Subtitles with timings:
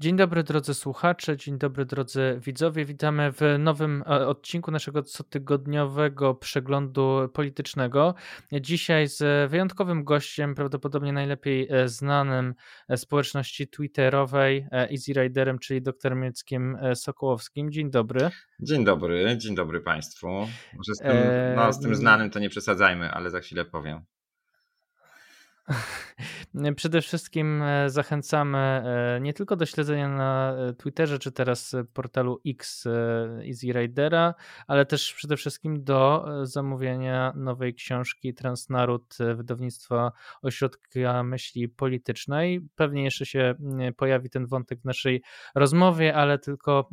[0.00, 2.84] Dzień dobry drodzy słuchacze, dzień dobry drodzy widzowie.
[2.84, 8.14] Witamy w nowym e, odcinku naszego cotygodniowego przeglądu politycznego.
[8.52, 12.54] Dzisiaj z wyjątkowym gościem, prawdopodobnie najlepiej e, znanym
[12.88, 17.72] e, społeczności twitterowej, Easy Riderem, czyli dr Mieckiem Sokołowskim.
[17.72, 18.30] Dzień dobry.
[18.60, 20.28] Dzień dobry, dzień dobry Państwu.
[20.74, 21.16] Może z tym,
[21.56, 24.04] no, z tym znanym to nie przesadzajmy, ale za chwilę powiem.
[26.76, 32.40] Przede wszystkim e, zachęcamy e, nie tylko do śledzenia na e, Twitterze czy teraz portalu
[32.46, 32.86] X
[33.46, 34.34] Easy Ridera,
[34.66, 42.68] ale też przede wszystkim do zamówienia nowej książki Transnaród wydawnictwa Ośrodka Myśli Politycznej.
[42.74, 43.54] Pewnie jeszcze się
[43.96, 45.22] pojawi ten wątek w naszej
[45.54, 46.88] rozmowie, ale tylko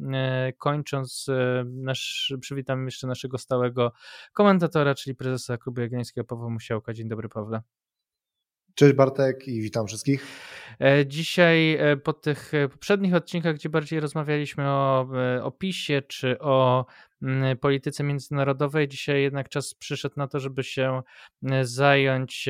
[0.57, 1.27] kończąc,
[1.65, 3.91] nasz, przywitam jeszcze naszego stałego
[4.33, 6.93] komentatora, czyli prezesa Klubu Jagiellońskiego Pawła Musiałka.
[6.93, 7.61] Dzień dobry Pawle.
[8.75, 10.25] Cześć Bartek i witam wszystkich.
[10.81, 15.07] E, dzisiaj e, po tych e, poprzednich odcinkach, gdzie bardziej rozmawialiśmy o
[15.43, 16.85] opisie czy o
[17.21, 18.87] Mm, polityce międzynarodowej.
[18.87, 21.01] Dzisiaj jednak czas przyszedł na to, żeby się
[21.61, 22.49] zająć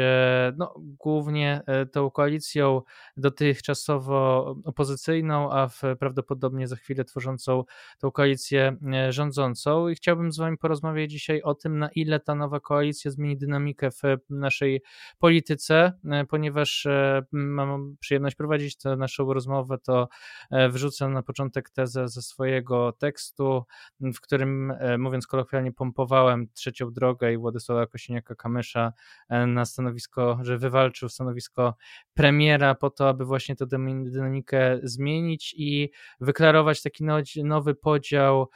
[0.57, 2.81] no, głównie tą koalicją
[3.17, 7.63] dotychczasowo opozycyjną, a w, prawdopodobnie za chwilę tworzącą
[7.99, 8.77] tą koalicję
[9.09, 9.87] rządzącą.
[9.89, 13.91] I chciałbym z Wami porozmawiać dzisiaj o tym, na ile ta nowa koalicja zmieni dynamikę
[13.91, 14.81] w naszej
[15.19, 15.93] polityce,
[16.29, 16.87] ponieważ
[17.31, 20.07] mam przyjemność prowadzić tę naszą rozmowę, to
[20.69, 23.63] wrzucę na początek tezę ze swojego tekstu,
[23.99, 28.91] w którym E, mówiąc kolokwialnie, pompowałem trzecią drogę i Władysława Kosiniaka-Kamysza
[29.29, 31.75] e, na stanowisko, że wywalczył stanowisko
[32.13, 33.65] premiera po to, aby właśnie tę
[34.05, 37.03] dynamikę zmienić i wyklarować taki
[37.43, 38.49] nowy podział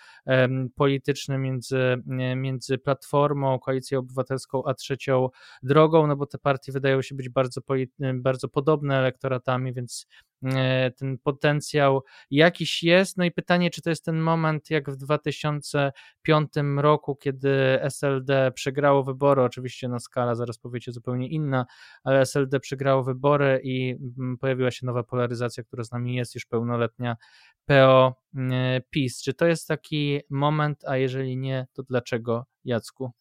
[0.75, 2.03] polityczny między,
[2.35, 5.29] między Platformą, Koalicją Obywatelską, a trzecią
[5.63, 7.61] drogą, no bo te partie wydają się być bardzo,
[8.13, 9.01] bardzo podobne
[9.57, 10.07] więc
[10.45, 13.17] E, ten potencjał jakiś jest.
[13.17, 19.03] No i pytanie, czy to jest ten moment, jak w 2005 roku, kiedy SLD przegrało
[19.03, 21.65] wybory, oczywiście na skala, zaraz powiecie, zupełnie inna,
[22.03, 26.45] ale SLD przegrało wybory i mm, pojawiła się nowa polaryzacja, która z nami jest już
[26.45, 27.17] pełnoletnia
[27.65, 29.21] PO e, PiS.
[29.21, 33.11] Czy to jest taki moment, a jeżeli nie, to dlaczego, Jacku?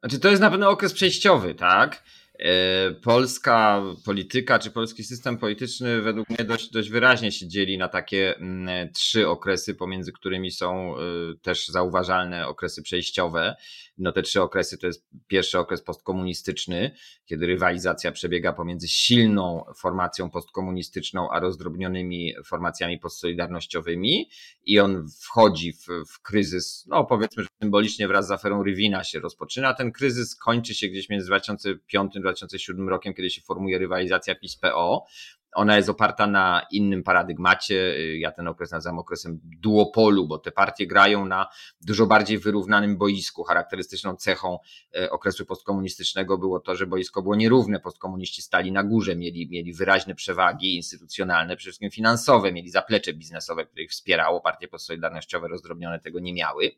[0.00, 2.02] Znaczy, to jest na pewno okres przejściowy, tak?
[2.40, 7.88] E, polska polityka czy polski system polityczny według mnie dość, dość wyraźnie się dzieli na
[7.88, 11.00] takie mm, trzy okresy, pomiędzy którymi są e,
[11.42, 13.56] też zauważalne okresy przejściowe.
[13.98, 16.90] No te trzy okresy to jest pierwszy okres postkomunistyczny,
[17.24, 24.30] kiedy rywalizacja przebiega pomiędzy silną formacją postkomunistyczną a rozdrobnionymi formacjami postsolidarnościowymi
[24.66, 29.20] i on wchodzi w, w kryzys, no powiedzmy, że symbolicznie wraz z aferą Rywina się
[29.20, 29.74] rozpoczyna.
[29.74, 35.04] Ten kryzys kończy się gdzieś między 2005 a 2007 rokiem, kiedy się formuje rywalizacja PiS-PO.
[35.52, 37.94] Ona jest oparta na innym paradygmacie.
[38.18, 41.46] Ja ten okres nazywam okresem duopolu, bo te partie grają na
[41.80, 43.44] dużo bardziej wyrównanym boisku.
[43.44, 44.58] Charakterystyczną cechą
[44.96, 47.80] e, okresu postkomunistycznego było to, że boisko było nierówne.
[47.80, 53.66] Postkomuniści stali na górze, mieli, mieli wyraźne przewagi instytucjonalne, przede wszystkim finansowe, mieli zaplecze biznesowe,
[53.66, 54.40] które ich wspierało.
[54.40, 56.70] Partie postsolidarnościowe rozdrobnione tego nie miały.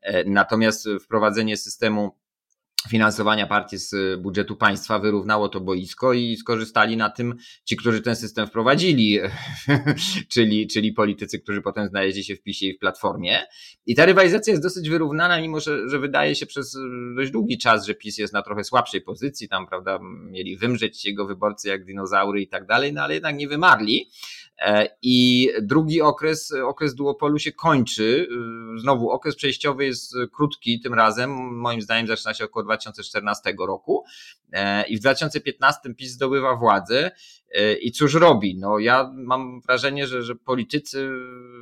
[0.00, 2.22] E, natomiast wprowadzenie systemu
[2.88, 7.34] finansowania partii z budżetu państwa wyrównało to boisko i skorzystali na tym
[7.64, 9.18] ci, którzy ten system wprowadzili,
[10.32, 13.42] czyli, czyli politycy, którzy potem znaleźli się w PiSie i w Platformie.
[13.86, 16.76] I ta rywalizacja jest dosyć wyrównana, mimo że, że wydaje się przez
[17.16, 19.98] dość długi czas, że PiS jest na trochę słabszej pozycji, tam prawda,
[20.30, 24.10] mieli wymrzeć jego wyborcy jak dinozaury i tak dalej, no ale jednak nie wymarli.
[24.62, 28.28] E, I drugi okres, okres duopolu się kończy.
[28.76, 31.30] E, znowu okres przejściowy jest krótki tym razem.
[31.56, 34.04] Moim zdaniem zaczyna się około 2014 roku.
[34.52, 37.10] E, I w 2015 PiS zdobywa władzę
[37.80, 38.58] i cóż robi?
[38.58, 41.10] No ja mam wrażenie, że, że politycy,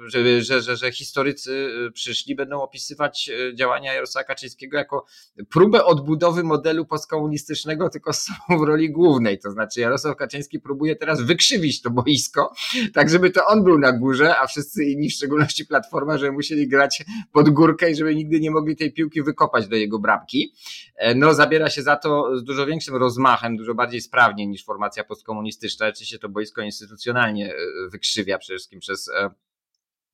[0.06, 5.05] że, że, że, że historycy przyszli, będą opisywać działania Jarosława Kaczyńskiego jako
[5.51, 9.39] próbę odbudowy modelu postkomunistycznego, tylko są w roli głównej.
[9.39, 12.53] To znaczy Jarosław Kaczyński próbuje teraz wykrzywić to boisko,
[12.95, 16.69] tak żeby to on był na górze, a wszyscy inni, w szczególności Platforma, żeby musieli
[16.69, 20.54] grać pod górkę i żeby nigdy nie mogli tej piłki wykopać do jego bramki.
[20.97, 25.04] E, no zabiera się za to z dużo większym rozmachem, dużo bardziej sprawnie niż formacja
[25.04, 25.79] postkomunistyczna.
[25.88, 27.56] Oczywiście to boisko instytucjonalnie e,
[27.91, 29.30] wykrzywia przede wszystkim przez e,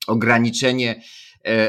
[0.06, 1.02] ograniczenie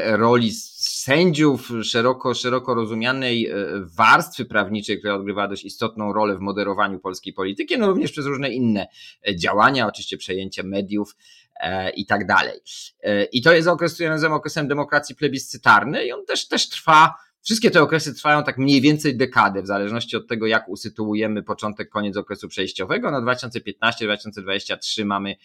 [0.04, 3.50] roli sędziów, szeroko, szeroko rozumianej
[3.96, 8.50] warstwy prawniczej, która odgrywa dość istotną rolę w moderowaniu polskiej polityki, no również przez różne
[8.50, 8.86] inne
[9.34, 11.16] działania, oczywiście przejęcie mediów
[11.96, 12.60] i tak dalej.
[13.32, 17.14] I to jest okres, który nazywam okresem demokracji plebiscytarnej i on też, też trwa
[17.48, 21.88] Wszystkie te okresy trwają tak mniej więcej dekadę, w zależności od tego, jak usytuujemy początek,
[21.88, 23.10] koniec okresu przejściowego.
[23.10, 25.36] Na 2015-2023 mamy,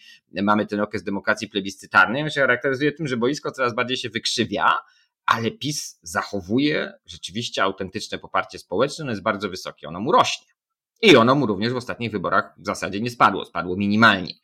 [0.42, 2.22] mamy ten okres demokracji plebiscytarnej.
[2.22, 4.78] On się charakteryzuje tym, że boisko coraz bardziej się wykrzywia,
[5.26, 10.53] ale PiS zachowuje rzeczywiście autentyczne poparcie społeczne, ono jest bardzo wysokie, ono mu rośnie.
[11.02, 14.34] I ono mu również w ostatnich wyborach w zasadzie nie spadło, spadło minimalnie.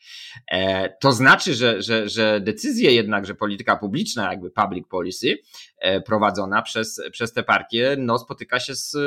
[0.51, 5.39] E, to znaczy, że, że, że decyzje jednak, że polityka publiczna, jakby public policy,
[5.79, 8.99] e, prowadzona przez, przez te partie, no, spotyka się z e,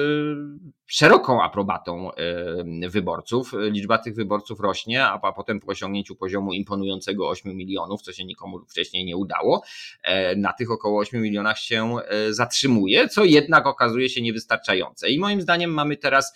[0.86, 2.10] szeroką aprobatą
[2.90, 3.52] wyborców.
[3.58, 8.66] Liczba tych wyborców rośnie, a, potem po osiągnięciu poziomu imponującego 8 milionów, co się nikomu
[8.70, 9.64] wcześniej nie udało,
[10.38, 11.96] na tych około 8 milionach się
[12.30, 15.10] zatrzymuje, co jednak okazuje się niewystarczające.
[15.10, 16.34] I moim zdaniem mamy teraz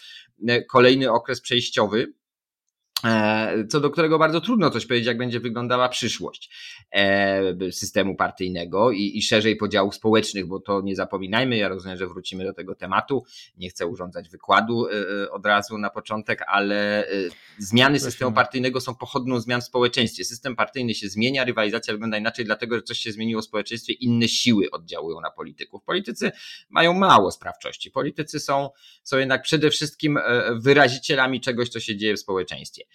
[0.70, 2.14] kolejny okres przejściowy,
[3.70, 6.50] co do którego bardzo trudno coś powiedzieć, jak będzie wyglądała przyszłość
[6.92, 12.08] e, systemu partyjnego i, i szerzej podziałów społecznych, bo to nie zapominajmy, ja rozumiem, że
[12.08, 13.24] wrócimy do tego tematu,
[13.58, 17.08] nie chcę urządzać wykładu e, od razu na początek, ale
[17.58, 20.26] zmiany systemu partyjnego są pochodną zmian w społeczeństwie.
[20.26, 24.28] System partyjny się zmienia, rywalizacja wygląda inaczej, dlatego że coś się zmieniło w społeczeństwie, inne
[24.28, 25.84] siły oddziałują na polityków.
[25.84, 26.32] Politycy
[26.70, 28.70] mają mało sprawczości, politycy są,
[29.04, 30.20] są jednak przede wszystkim
[30.56, 32.87] wyrazicielami czegoś, co się dzieje w społeczeństwie.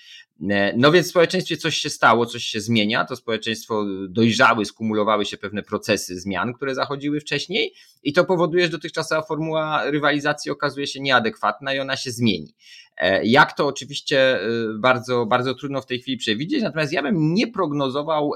[0.50, 5.26] E, no więc w społeczeństwie coś się stało, coś się zmienia, to społeczeństwo dojrzały, skumulowały
[5.26, 10.86] się pewne procesy zmian, które zachodziły wcześniej i to powoduje, że dotychczasowa formuła rywalizacji okazuje
[10.86, 12.54] się nieadekwatna i ona się zmieni.
[12.96, 14.48] E, jak to oczywiście e,
[14.78, 18.32] bardzo, bardzo trudno w tej chwili przewidzieć, natomiast ja bym nie prognozował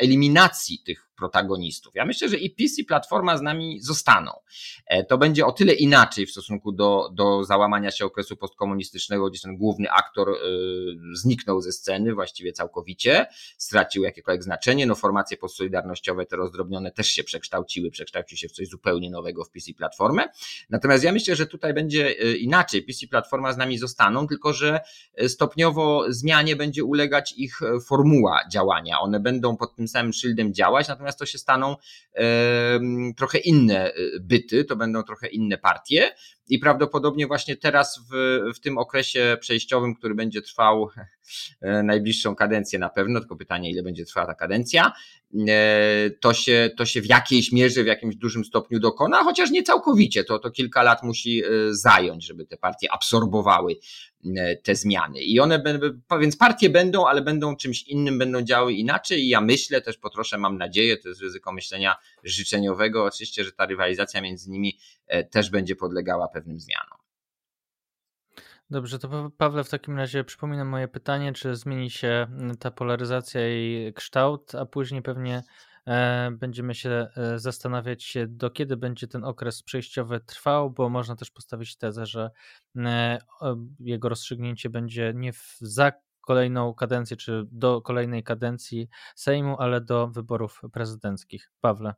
[0.00, 1.94] eliminacji tych protagonistów.
[1.94, 4.30] Ja myślę, że i PiS i Platforma z nami zostaną.
[4.86, 9.40] E, to będzie o tyle inaczej w stosunku do, do załamania się okresu postkomunistycznego, gdzie
[9.40, 10.34] ten główny aktor y,
[11.12, 13.26] zniknął ze sceny właściwie całkowicie,
[13.58, 14.86] stracił jakiekolwiek znaczenie.
[14.86, 19.50] No formacje postsolidarnościowe, te rozdrobnione też się przekształciły, przekształciły się w coś zupełnie nowego w
[19.50, 20.28] PiS i Platformę.
[20.70, 22.84] Natomiast ja myślę, że tutaj będzie y, inaczej.
[22.84, 24.80] PiS i Platforma z nami zostaną, tylko że
[25.28, 29.00] stopniowo zmianie będzie ulegać ich formuła działania.
[29.00, 31.76] One będą pod tym samym szyldem działać, natomiast natomiast to się staną
[33.16, 36.14] trochę inne y, byty, to będą trochę inne partie
[36.48, 40.88] i prawdopodobnie właśnie teraz w, w tym okresie przejściowym, który będzie trwał
[41.60, 44.92] e, najbliższą kadencję na pewno, tylko pytanie, ile będzie trwała ta kadencja,
[45.48, 49.62] e, to się, to się w jakiejś mierze, w jakimś dużym stopniu dokona, chociaż nie
[49.62, 53.76] całkowicie, to, to kilka lat musi e, zająć, żeby te partie absorbowały
[54.62, 55.20] te zmiany.
[55.20, 55.86] I one będą,
[56.20, 60.38] więc partie będą, ale będą czymś innym, będą działały inaczej i ja myślę, też potroszę,
[60.38, 64.78] mam nadzieję, to jest ryzyko myślenia życzeniowego, oczywiście, że ta rywalizacja między nimi
[65.30, 66.98] też będzie podlegała pewnym zmianom.
[68.70, 72.26] Dobrze, to Pawle, w takim razie przypominam moje pytanie, czy zmieni się
[72.58, 75.42] ta polaryzacja i kształt, a później pewnie
[75.86, 81.30] e, będziemy się e, zastanawiać, do kiedy będzie ten okres przejściowy trwał, bo można też
[81.30, 82.30] postawić tezę, że
[83.80, 90.62] jego rozstrzygnięcie będzie nie za kolejną kadencję, czy do kolejnej kadencji Sejmu, ale do wyborów
[90.72, 91.52] prezydenckich.
[91.60, 91.94] Pawle.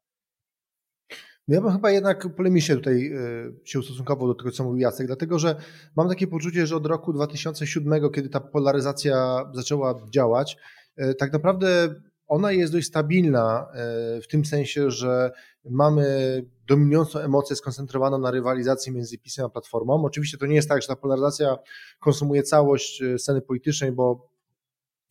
[1.49, 3.21] No ja bym chyba jednak polemicznie tutaj e,
[3.65, 5.57] się ustosunkował do tego, co mówił Jacek, dlatego że
[5.97, 10.57] mam takie poczucie, że od roku 2007, kiedy ta polaryzacja zaczęła działać,
[10.97, 11.95] e, tak naprawdę
[12.27, 15.31] ona jest dość stabilna e, w tym sensie, że
[15.71, 20.05] mamy dominującą emocję skoncentrowaną na rywalizacji między PiSem a Platformą.
[20.05, 21.57] Oczywiście to nie jest tak, że ta polaryzacja
[22.01, 24.36] konsumuje całość sceny politycznej, bo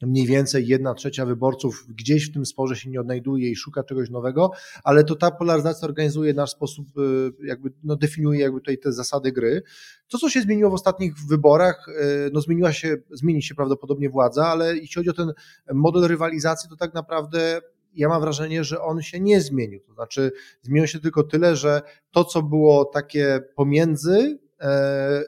[0.01, 4.09] mniej więcej jedna trzecia wyborców gdzieś w tym sporze się nie odnajduje i szuka czegoś
[4.09, 4.51] nowego,
[4.83, 9.31] ale to ta polaryzacja organizuje nasz sposób, y, jakby no, definiuje jakby tutaj te zasady
[9.31, 9.61] gry.
[10.07, 14.47] To, co się zmieniło w ostatnich wyborach, y, no zmieniła się, zmieni się prawdopodobnie władza,
[14.47, 15.33] ale jeśli chodzi o ten
[15.73, 17.61] model rywalizacji, to tak naprawdę
[17.93, 19.79] ja mam wrażenie, że on się nie zmienił.
[19.79, 24.39] To znaczy, zmieniło się tylko tyle, że to, co było takie pomiędzy,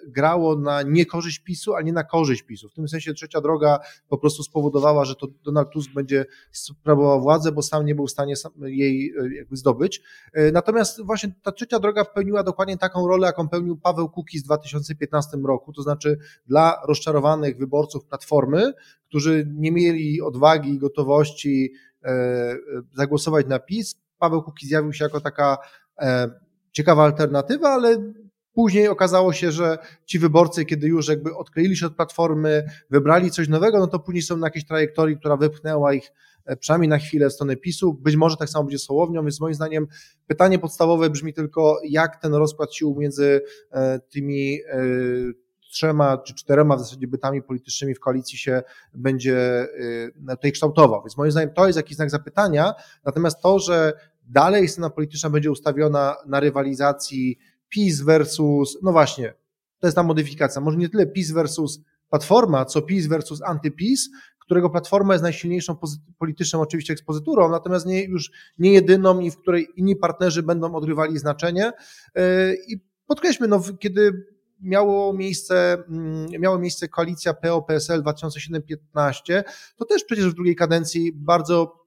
[0.08, 2.70] grało na niekorzyść PiSu, a nie na korzyść PiSu.
[2.70, 3.80] W tym sensie trzecia droga
[4.10, 8.12] po prostu spowodowała, że to Donald Tusk będzie sprawował władzę, bo sam nie był w
[8.12, 10.02] stanie jej e, jakby zdobyć.
[10.34, 14.46] E, natomiast właśnie ta trzecia droga pełniła dokładnie taką rolę, jaką pełnił Paweł Kukiz w
[14.46, 16.18] 2015 roku, to znaczy
[16.48, 18.74] dla rozczarowanych wyborców Platformy,
[19.08, 21.74] którzy nie mieli odwagi i gotowości
[22.94, 23.96] zagłosować na PiS.
[24.20, 25.58] Paweł Kukiz zjawił się jako taka
[26.72, 28.14] ciekawa alternatywa, ale
[28.58, 33.48] Później okazało się, że ci wyborcy, kiedy już jakby odkleili się od platformy, wybrali coś
[33.48, 36.12] nowego, no to później są na jakiejś trajektorii, która wypchnęła ich
[36.46, 37.94] e, przynajmniej na chwilę stronę PiSu.
[37.94, 39.88] Być może tak samo będzie z Hołownią, więc moim zdaniem
[40.28, 44.80] pytanie podstawowe brzmi tylko, jak ten rozkład sił między e, tymi e,
[45.72, 49.68] trzema czy czterema w zasadzie bytami politycznymi w koalicji się będzie
[50.30, 51.02] tutaj kształtował.
[51.02, 52.74] Więc moim zdaniem to jest jakiś znak zapytania.
[53.06, 53.94] Natomiast to, że
[54.28, 57.38] dalej scena polityczna będzie ustawiona na rywalizacji
[57.70, 59.34] PiS versus, no właśnie,
[59.80, 64.10] to jest ta modyfikacja, może nie tyle PiS versus Platforma, co PiS versus antyPiS,
[64.40, 65.78] którego Platforma jest najsilniejszą
[66.20, 71.20] polityczną oczywiście ekspozyturą, natomiast nie, już nie jedyną i w której inni partnerzy będą odgrywali
[71.20, 71.72] znaczenie.
[72.16, 74.26] E, I podkreślmy, no, kiedy
[74.62, 79.44] miało miejsce, mm, miało miejsce koalicja PO-PSL 2007-15,
[79.76, 81.87] to też przecież w drugiej kadencji bardzo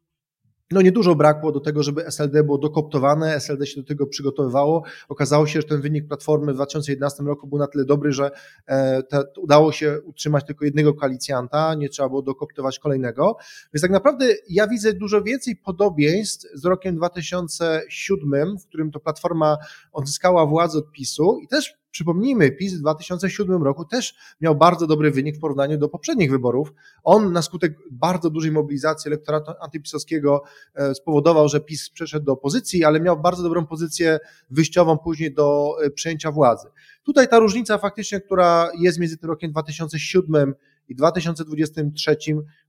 [0.70, 4.82] no niedużo brakło do tego, żeby SLD było dokoptowane, SLD się do tego przygotowywało.
[5.08, 8.30] Okazało się, że ten wynik Platformy w 2011 roku był na tyle dobry, że
[8.66, 13.36] e, te, udało się utrzymać tylko jednego koalicjanta, nie trzeba było dokoptować kolejnego.
[13.74, 19.56] Więc tak naprawdę ja widzę dużo więcej podobieństw z rokiem 2007, w którym to Platforma
[19.92, 25.10] odzyskała władzę od PiSu i też Przypomnijmy, PiS w 2007 roku też miał bardzo dobry
[25.10, 26.72] wynik w porównaniu do poprzednich wyborów.
[27.02, 30.42] On na skutek bardzo dużej mobilizacji elektoratu antypisowskiego
[30.74, 34.18] e, spowodował, że PiS przeszedł do opozycji, ale miał bardzo dobrą pozycję
[34.50, 36.68] wyjściową później do e, przejęcia władzy.
[37.02, 40.54] Tutaj ta różnica faktycznie, która jest między tym rokiem 2007
[40.88, 42.16] i 2023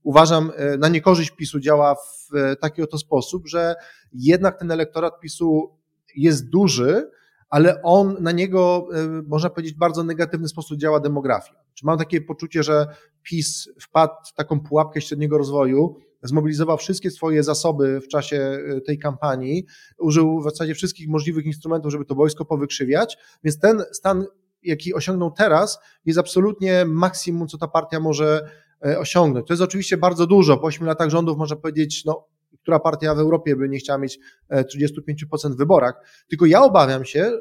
[0.04, 2.30] uważam e, na niekorzyść PiSu działa w
[2.62, 3.76] taki oto sposób, że
[4.14, 5.70] jednak ten elektorat PiSu
[6.16, 7.12] jest duży,
[7.52, 11.54] ale on na niego, e, można powiedzieć, w bardzo negatywny sposób działa demografia.
[11.84, 12.88] Mam takie poczucie, że
[13.24, 19.00] PiS wpadł w taką pułapkę średniego rozwoju, zmobilizował wszystkie swoje zasoby w czasie e, tej
[19.00, 19.66] kampanii,
[20.00, 24.26] użył w zasadzie wszystkich możliwych instrumentów, żeby to wojsko powykrzywiać, więc ten stan,
[24.64, 28.50] jaki osiągnął teraz, jest absolutnie maksimum, co ta partia może
[28.86, 29.48] e, osiągnąć.
[29.48, 30.58] To jest oczywiście bardzo dużo.
[30.58, 32.28] Po 8 latach rządów można powiedzieć, no
[32.62, 34.20] która partia w Europie by nie chciała mieć
[34.52, 35.94] 35% e, w wyborach.
[36.30, 37.40] Tylko ja obawiam się, e,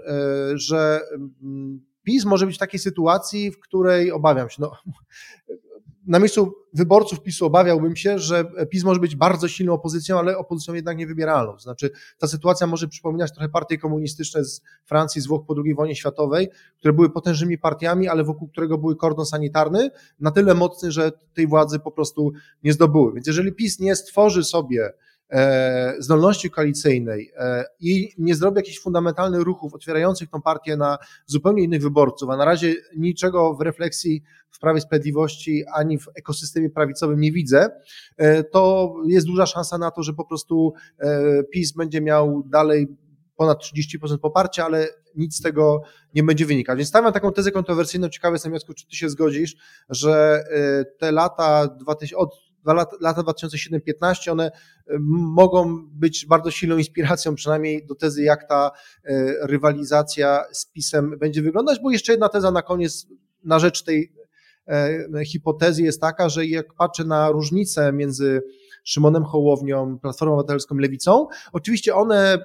[0.54, 1.00] że
[1.42, 4.72] mm, PiS może być w takiej sytuacji, w której obawiam się, no,
[6.06, 10.74] na miejscu wyborców PiSu obawiałbym się, że PiS może być bardzo silną opozycją, ale opozycją
[10.74, 11.58] jednak niewybieralną.
[11.58, 15.96] Znaczy, ta sytuacja może przypominać trochę partie komunistyczne z Francji, z Włoch po II wojnie
[15.96, 16.48] światowej,
[16.78, 21.46] które były potężnymi partiami, ale wokół którego były kordon sanitarny, na tyle mocny, że tej
[21.46, 22.32] władzy po prostu
[22.64, 23.12] nie zdobyły.
[23.14, 24.92] Więc jeżeli PiS nie stworzy sobie
[25.99, 31.82] zdolności koalicyjnej e, i nie zrobi jakichś fundamentalnych ruchów otwierających tą partię na zupełnie innych
[31.82, 37.32] wyborców, a na razie niczego w refleksji w Prawie Sprawiedliwości ani w ekosystemie prawicowym nie
[37.32, 37.70] widzę,
[38.16, 40.72] e, to jest duża szansa na to, że po prostu
[41.52, 42.88] PiS będzie miał dalej
[43.37, 45.82] ponad 30% poparcia, ale nic z tego
[46.14, 46.76] nie będzie wynikać.
[46.76, 48.08] Więc stawiam taką tezę kontrowersyjną.
[48.08, 49.56] Ciekawy jestem, czy ty się zgodzisz,
[49.90, 50.44] że
[50.99, 54.50] te lata 2000, od lata, lata 2007-15, one e,
[55.09, 58.71] mogą być bardzo silną inspiracją, przynajmniej do tezy, jak ta
[59.05, 63.07] e, rywalizacja z PiSem będzie wyglądać, bo jeszcze jedna teza na koniec,
[63.45, 64.12] na rzecz tej
[64.69, 68.43] e, hipotezy jest taka, że jak patrzę na różnice między
[68.85, 72.38] Szymonem Hołownią, Platformą Obywatelską, Lewicą, oczywiście one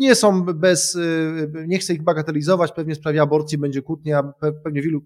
[0.00, 4.32] nie są bez, y, nie chcę ich bagatelizować, pewnie w sprawie aborcji będzie kłótnia,
[4.64, 5.00] pewnie w wielu,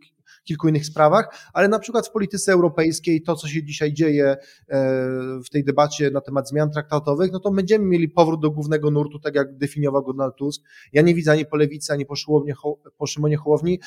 [0.44, 4.36] kilku innych sprawach, ale na przykład w polityce europejskiej to, co się dzisiaj dzieje e,
[5.46, 9.18] w tej debacie na temat zmian traktatowych, no to będziemy mieli powrót do głównego nurtu,
[9.18, 10.62] tak jak definiował go Donald Tusk.
[10.92, 12.14] Ja nie widzę ani po lewicy, ani po,
[12.98, 13.80] po Szymonie Hołowni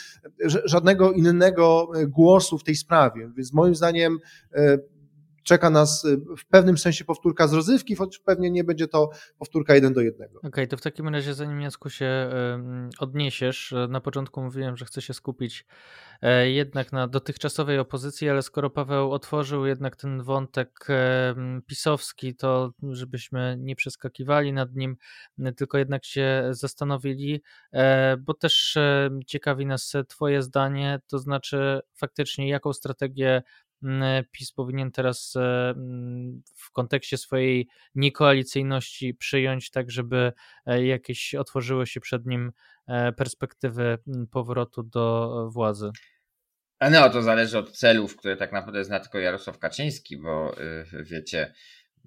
[0.66, 4.18] żadnego innego głosu w tej sprawie, więc moim zdaniem
[4.54, 4.78] e,
[5.48, 9.76] czeka nas y, w pewnym sensie powtórka z rozrywki, choć pewnie nie będzie to powtórka
[9.76, 10.40] jeden do jednego.
[10.40, 12.30] Okej, okay, to w takim razie zanim Jacku się
[13.00, 15.66] odniesiesz, e, na początku mówiłem, że chcę się skupić
[16.22, 20.88] e, jednak na dotychczasowej opozycji, ale skoro Paweł otworzył jednak ten wątek
[21.66, 24.98] pisowski, to żebyśmy nie przeskakiwali nad nim,
[25.58, 27.42] tylko jednak się zastanowili,
[27.74, 28.78] e, bo też
[29.28, 33.44] ciekawi nas Twoje zdanie, to znaczy faktycznie jaką strategię
[34.32, 40.32] PiS powinien teraz e, mm, w kontekście swojej niekoalicyjności przyjąć, tak żeby
[40.66, 42.52] e, jakieś otworzyły się przed nim
[42.88, 45.92] e, perspektywy mm, powrotu do władzy?
[46.92, 50.56] No, to zależy od celów, które tak naprawdę zna tylko Jarosław Kaczyński, bo
[51.04, 51.54] wiecie,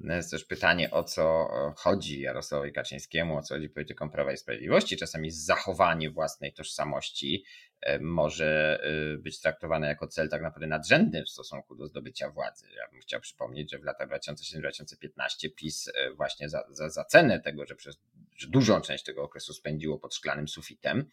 [0.04, 4.96] jest też pytanie, o co chodzi Jarosławowi Kaczyńskiemu, o co chodzi polityką Prawa i Sprawiedliwości.
[4.96, 7.44] Czasami zachowanie własnej tożsamości
[7.80, 12.66] E, może e, być traktowane jako cel tak naprawdę nadrzędny w stosunku do zdobycia władzy.
[12.76, 17.40] Ja bym chciał przypomnieć, że w latach 2007-2015 PiS e, właśnie za, za, za cenę
[17.40, 17.98] tego, że przez
[18.36, 21.10] że dużą część tego okresu spędziło pod szklanym sufitem,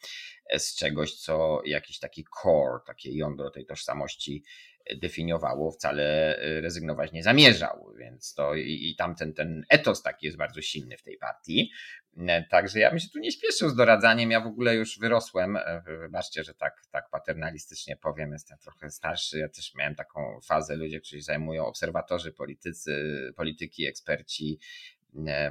[0.57, 4.43] z czegoś, co jakiś taki core, takie jądro tej tożsamości
[5.01, 10.61] definiowało, wcale rezygnować nie zamierzał, więc to i, i tam ten, etos taki jest bardzo
[10.61, 11.71] silny w tej partii.
[12.49, 14.31] Także ja bym się tu nie śpieszył z doradzaniem.
[14.31, 15.57] Ja w ogóle już wyrosłem.
[15.57, 18.31] E, wybaczcie, że tak, tak paternalistycznie powiem.
[18.31, 19.39] Jestem trochę starszy.
[19.39, 20.75] Ja też miałem taką fazę.
[20.75, 24.59] Ludzie, którzy zajmują, obserwatorzy, politycy, polityki, eksperci,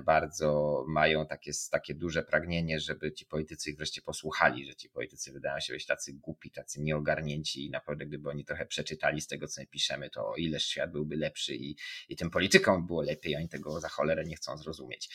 [0.05, 5.33] bardzo mają takie, takie duże pragnienie, żeby ci politycy ich wreszcie posłuchali, że ci politycy
[5.33, 9.49] wydają się być tacy głupi, tacy nieogarnięci i naprawdę gdyby oni trochę przeczytali z tego,
[9.49, 11.77] co my piszemy, to o ileż świat byłby lepszy i,
[12.09, 15.09] i tym politykom było lepiej, oni tego za cholerę nie chcą zrozumieć.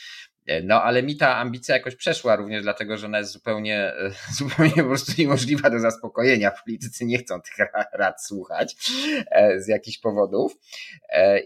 [0.47, 4.11] E, no, ale mi ta ambicja jakoś przeszła również dlatego, że ona jest zupełnie, e,
[4.39, 6.51] zupełnie po prostu niemożliwa do zaspokojenia.
[6.65, 7.53] Politycy nie chcą tych
[7.93, 8.75] rad słuchać
[9.31, 10.57] e, z jakichś powodów.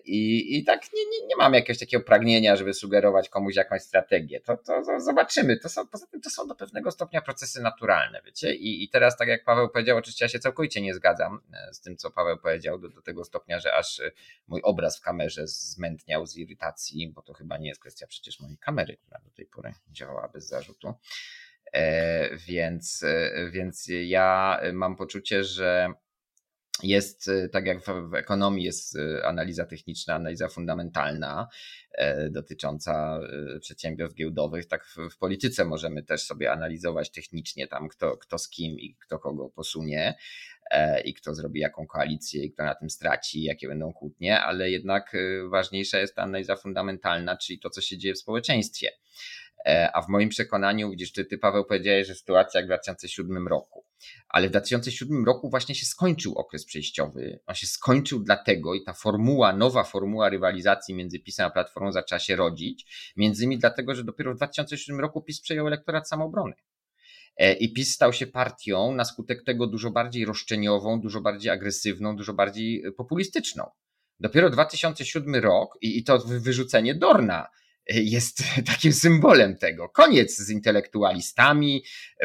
[0.05, 4.39] I, i tak nie, nie, nie mam jakiegoś takiego pragnienia, żeby sugerować komuś jakąś strategię.
[4.41, 5.57] To, to, to zobaczymy.
[5.57, 8.55] To są, poza tym to są do pewnego stopnia procesy naturalne, wiecie?
[8.55, 11.39] I, I teraz, tak jak Paweł powiedział, oczywiście ja się całkowicie nie zgadzam
[11.71, 14.01] z tym, co Paweł powiedział, do, do tego stopnia, że aż
[14.47, 18.57] mój obraz w kamerze zmętniał z irytacji, bo to chyba nie jest kwestia przecież mojej
[18.57, 20.93] kamery kamery, która do tej pory działała bez zarzutu.
[21.73, 25.87] E, więc, e, więc ja mam poczucie, że
[26.83, 31.47] jest, e, tak jak w, ekonomii jest analiza techniczna, analiza fundamentalna
[32.31, 33.19] dotycząca
[33.61, 38.79] przedsiębiorstw giełdowych, tak w, polityce możemy też sobie analizować technicznie tam kto, kto z kim
[38.79, 40.15] i kto kogo posunie
[41.05, 45.13] i kto zrobi jaką koalicję i kto na tym straci, jakie będą kłótnie, ale jednak
[45.49, 48.89] ważniejsza jest ta analiza fundamentalna, czyli to, co się dzieje w społeczeństwie.
[49.65, 53.47] E, a w moim przekonaniu, widzisz, ty, ty Paweł powiedziałeś, że sytuacja jak w 2007
[53.47, 53.85] roku,
[54.29, 57.39] ale w 2007 roku właśnie się skończył okres przejściowy.
[57.45, 62.19] On się skończył dlatego i ta formuła, nowa formuła rywalizacji między PiSem a Platformą zaczęła
[62.19, 66.53] się rodzić, między innymi dlatego, że dopiero w 2007 roku PiS przejął elektorat samoobrony.
[67.37, 72.15] E, I PiS stał się partią na skutek tego dużo bardziej roszczeniową, dużo bardziej agresywną,
[72.15, 73.69] dużo bardziej populistyczną.
[74.19, 77.47] Dopiero 2007 rok i, i to wyrzucenie Dorna
[77.89, 79.89] jest takim symbolem tego.
[79.89, 81.83] Koniec z intelektualistami,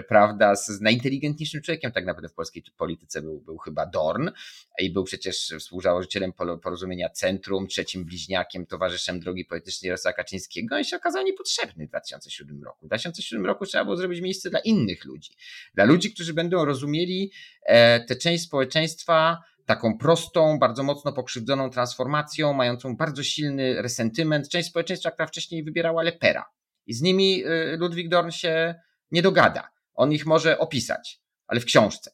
[0.09, 4.31] prawda, z najinteligentniejszym człowiekiem tak naprawdę w polskiej polityce był, był chyba Dorn
[4.79, 10.97] i był przecież współzałożycielem porozumienia Centrum, trzecim bliźniakiem, towarzyszem drogi politycznej Jarosława Kaczyńskiego i się
[10.97, 12.87] okazał niepotrzebny w 2007 roku.
[12.87, 15.31] W 2007 roku trzeba było zrobić miejsce dla innych ludzi,
[15.75, 19.39] dla ludzi, którzy będą rozumieli e, tę część społeczeństwa,
[19.71, 26.03] taką prostą, bardzo mocno pokrzywdzoną transformacją, mającą bardzo silny resentyment, część społeczeństwa, która wcześniej wybierała
[26.03, 26.45] lepera.
[26.87, 28.75] I z nimi y, Ludwik Dorn się
[29.11, 29.71] nie dogada.
[29.95, 32.11] On ich może opisać, ale w książce.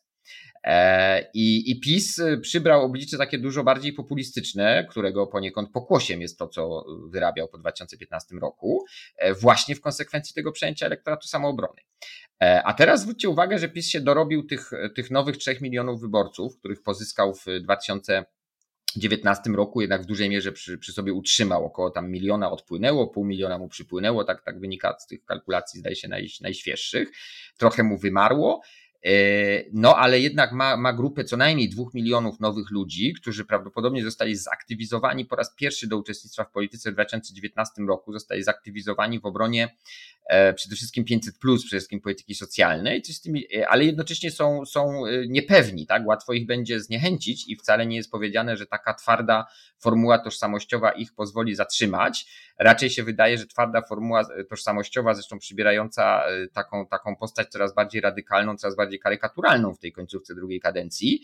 [0.67, 6.49] E, I, I PiS przybrał oblicze takie dużo bardziej populistyczne, którego poniekąd pokłosiem jest to,
[6.49, 8.85] co wyrabiał po 2015 roku,
[9.17, 11.81] e, właśnie w konsekwencji tego przejęcia elektoratu samoobrony.
[12.43, 16.59] E, a teraz zwróćcie uwagę, że PiS się dorobił tych, tych nowych 3 milionów wyborców,
[16.59, 21.65] których pozyskał w 2019 roku, jednak w dużej mierze przy, przy, sobie utrzymał.
[21.65, 25.97] Około tam miliona odpłynęło, pół miliona mu przypłynęło, tak, tak wynika z tych kalkulacji, zdaje
[25.97, 27.09] się, naj, najświeższych.
[27.59, 28.61] Trochę mu wymarło.
[29.07, 34.05] E, no, ale jednak ma, ma grupę co najmniej dwóch milionów nowych ludzi, którzy prawdopodobnie
[34.05, 39.27] zostali zaktywizowani po raz pierwszy do uczestnictwa w polityce w 2019 roku, zostali zaktywizowani w
[39.27, 39.77] obronie
[40.27, 43.03] E, przede wszystkim 500, plus, przede wszystkim polityki socjalnej,
[43.57, 46.07] e, ale jednocześnie są, są niepewni, tak?
[46.07, 49.47] Łatwo ich będzie zniechęcić i wcale nie jest powiedziane, że taka twarda
[49.79, 52.27] formuła tożsamościowa ich pozwoli zatrzymać.
[52.59, 58.57] Raczej się wydaje, że twarda formuła tożsamościowa, zresztą przybierająca taką, taką postać coraz bardziej radykalną,
[58.57, 61.23] coraz bardziej karykaturalną w tej końcówce drugiej kadencji,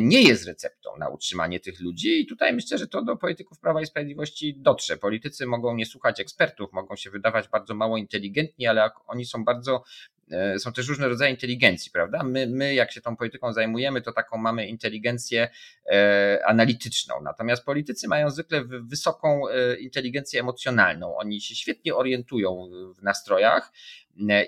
[0.00, 3.82] nie jest receptą na utrzymanie tych ludzi i tutaj myślę, że to do polityków Prawa
[3.82, 4.96] i Sprawiedliwości dotrze.
[4.96, 9.76] Politycy mogą nie słuchać ekspertów, mogą się wydawać bardzo mało inteligentni, ale oni są bardzo
[9.76, 10.15] e,
[10.58, 12.22] są też różne rodzaje inteligencji, prawda?
[12.22, 15.48] My, my, jak się tą polityką zajmujemy, to taką mamy inteligencję
[15.92, 17.14] e, analityczną.
[17.22, 21.16] Natomiast politycy mają zwykle wysoką e, inteligencję emocjonalną.
[21.16, 23.72] Oni się świetnie orientują w nastrojach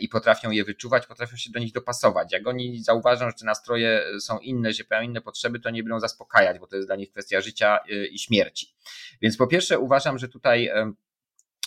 [0.01, 2.33] i potrafią je wyczuwać, potrafią się do nich dopasować.
[2.33, 6.01] Jak oni zauważą, że te nastroje są inne, że mają inne potrzeby, to nie będą
[6.01, 7.79] zaspokajać, bo to jest dla nich kwestia życia
[8.11, 8.75] i śmierci.
[9.23, 10.71] Więc po pierwsze uważam, że tutaj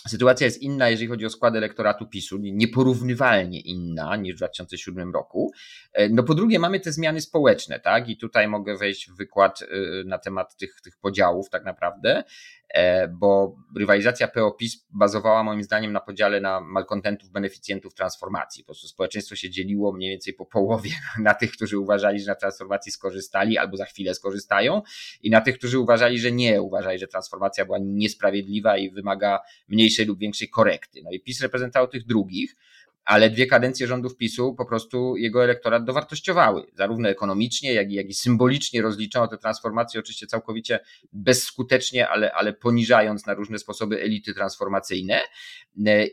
[0.08, 5.52] Sytuacja jest inna, jeżeli chodzi o skład elektoratu PiSu, nieporównywalnie inna niż w 2007 roku.
[5.92, 8.08] E, no po drugie, mamy te zmiany społeczne, tak?
[8.08, 9.66] I tutaj mogę wejść w wykład e,
[10.04, 12.24] na temat tych, tych podziałów, tak naprawdę.
[12.72, 18.64] E, bo rywalizacja PO-PiS bazowała moim zdaniem na podziale na malkontentów, beneficjentów transformacji.
[18.64, 22.34] Po prostu społeczeństwo się dzieliło mniej więcej po połowie na tych, którzy uważali, że na
[22.34, 24.82] transformacji skorzystali albo za chwilę skorzystają
[25.22, 30.06] i na tych, którzy uważali, że nie, uważali, że transformacja była niesprawiedliwa i wymaga mniejszej
[30.06, 31.00] lub większej korekty.
[31.04, 32.56] No i PiS reprezentował tych drugich
[33.04, 38.06] ale dwie kadencje rządów PiSu po prostu jego elektorat dowartościowały, zarówno ekonomicznie, jak i, jak
[38.06, 40.80] i symbolicznie rozliczono tę transformację, oczywiście całkowicie
[41.12, 45.20] bezskutecznie, ale, ale poniżając na różne sposoby elity transformacyjne.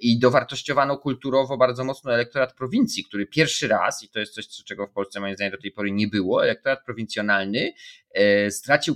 [0.02, 4.88] I dowartościowano kulturowo bardzo mocno elektorat prowincji, który pierwszy raz, i to jest coś, czego
[4.88, 7.74] w Polsce moim zdaniem do tej pory nie było, elektorat prowincjonalny
[8.14, 8.96] e, stracił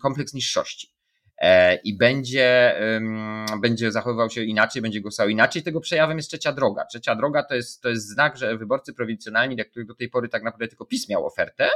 [0.00, 0.88] kompleks niższości.
[0.88, 0.97] e,
[1.84, 2.74] i będzie,
[3.60, 5.62] będzie zachowywał się inaczej, będzie głosował inaczej.
[5.62, 6.84] Tego przejawem jest trzecia droga.
[6.84, 10.28] Trzecia droga to jest, to jest znak, że wyborcy prowincjonalni, dla których do tej pory
[10.28, 11.70] tak naprawdę tylko PiS miał ofertę,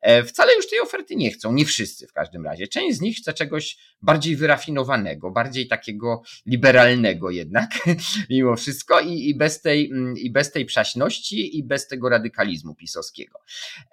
[0.00, 1.52] e, wcale już tej oferty nie chcą.
[1.52, 2.66] Nie wszyscy w każdym razie.
[2.66, 7.70] Część z nich chce czegoś bardziej wyrafinowanego, bardziej takiego liberalnego jednak,
[8.30, 13.38] mimo wszystko i, i, bez tej, i bez tej przaśności i bez tego radykalizmu pisowskiego.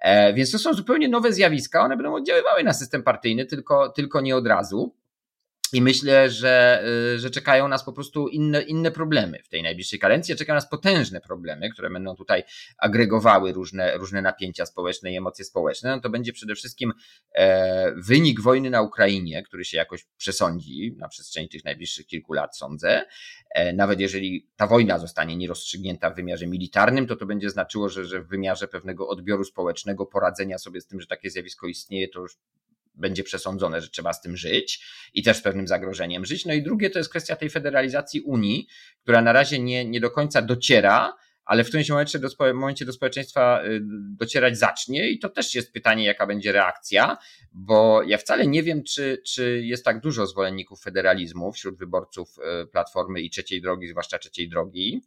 [0.00, 4.20] E, więc to są zupełnie nowe zjawiska, one będą oddziaływały na system partyjny, tylko, tylko
[4.20, 4.94] nie od razu.
[5.74, 6.84] I myślę, że,
[7.14, 10.36] y, że czekają nas po prostu inne, inne problemy w tej najbliższej kadencji.
[10.36, 12.42] Czekają nas potężne problemy, które będą tutaj
[12.78, 15.90] agregowały różne, różne napięcia społeczne i emocje społeczne.
[15.90, 16.92] No to będzie przede wszystkim
[17.34, 22.56] e, wynik wojny na Ukrainie, który się jakoś przesądzi na przestrzeni tych najbliższych kilku lat,
[22.56, 23.04] sądzę.
[23.54, 28.04] E, nawet jeżeli ta wojna zostanie nierozstrzygnięta w wymiarze militarnym, to to będzie znaczyło, że,
[28.04, 32.20] że w wymiarze pewnego odbioru społecznego, poradzenia sobie z tym, że takie zjawisko istnieje, to
[32.20, 32.36] już
[32.94, 36.44] będzie przesądzone, że trzeba z tym żyć i też z pewnym zagrożeniem żyć.
[36.44, 38.66] No i drugie to jest kwestia tej federalizacji Unii,
[39.02, 42.92] która na razie nie, nie do końca dociera, ale w którymś momencie do, momencie do
[42.92, 43.80] społeczeństwa y,
[44.18, 47.16] docierać zacznie i to też jest pytanie, jaka będzie reakcja,
[47.52, 52.28] bo ja wcale nie wiem, czy, czy jest tak dużo zwolenników federalizmu wśród wyborców
[52.62, 55.02] y, Platformy i Trzeciej Drogi, zwłaszcza Trzeciej Drogi.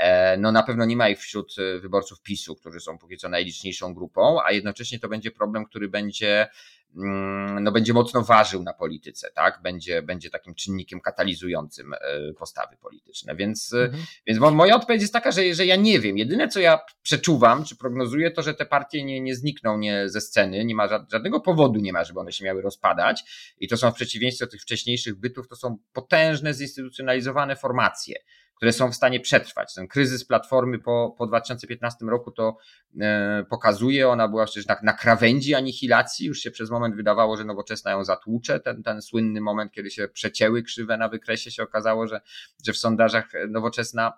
[0.00, 3.28] E, no na pewno nie ma ich wśród y, wyborców PiSu, którzy są póki co
[3.28, 6.48] najliczniejszą grupą, a jednocześnie to będzie problem, który będzie
[6.96, 9.60] Mm, no będzie mocno ważył na polityce, tak?
[9.62, 11.98] Będzie, będzie takim czynnikiem katalizującym e,
[12.38, 13.36] postawy polityczne.
[13.36, 14.04] Więc, e, mhm.
[14.26, 16.18] więc moja odpowiedź jest taka, że, że ja nie wiem.
[16.18, 20.20] Jedyne, co ja przeczuwam, czy prognozuję, to, że te partie nie, nie znikną nie ze
[20.20, 23.24] sceny, nie ma żadnego powodu, nie ma, żeby one się miały rozpadać.
[23.58, 28.14] I to są w przeciwieństwie do tych wcześniejszych bytów, to są potężne, zinstytucjonalizowane formacje
[28.60, 29.74] które są w stanie przetrwać.
[29.74, 32.56] Ten kryzys Platformy po, po 2015 roku to
[33.00, 37.44] e, pokazuje, ona była przecież na, na krawędzi anihilacji, już się przez moment wydawało, że
[37.44, 42.06] nowoczesna ją zatłucze, ten, ten słynny moment, kiedy się przecięły krzywe na wykresie, się okazało,
[42.06, 42.20] że,
[42.66, 44.12] że w sondażach nowoczesna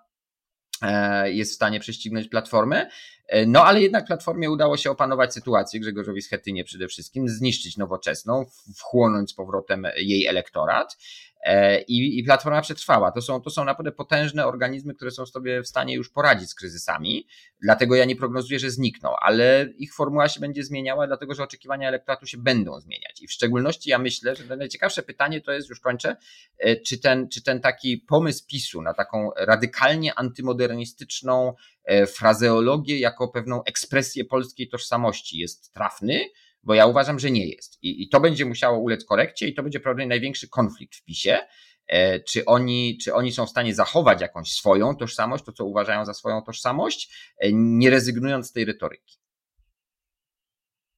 [0.81, 2.89] e, jest w stanie prześcignąć platformę.
[3.27, 8.45] E, no ale jednak Platformie udało się opanować sytuację, Grzegorzowi Schetynie przede wszystkim, zniszczyć nowoczesną,
[8.77, 10.97] wchłonąć z powrotem jej elektorat.
[11.43, 13.11] E, i, i platforma przetrwała.
[13.11, 16.55] To są, to są naprawdę potężne organizmy, które są sobie w stanie już poradzić z
[16.55, 17.27] kryzysami,
[17.61, 21.87] dlatego ja nie prognozuję, że znikną, ale ich formuła się będzie zmieniała, dlatego że oczekiwania
[21.87, 23.21] elektoratu się będą zmieniać.
[23.21, 26.15] I w szczególności ja myślę, że najciekawsze pytanie to jest, już kończę,
[26.57, 31.53] e, czy ten, czy ten taki pomysł PiSu na taką radykalnie antymodernistyczną
[31.83, 36.25] e, frazeologię jako pewną ekspresję polskiej tożsamości jest trafny,
[36.63, 37.83] bo ja uważam, że nie jest.
[37.83, 41.39] I, i to będzie musiało ulec korekcie i to będzie prawdopodobnie największy konflikt w PiSie.
[41.87, 46.05] E, czy oni, czy oni są w stanie zachować jakąś swoją tożsamość, to co uważają
[46.05, 49.17] za swoją tożsamość, e, nie rezygnując z tej retoryki.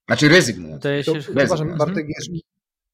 [0.07, 0.83] Znaczy rezygnując.
[0.83, 2.39] To, to, uważam, Bartek, mhm.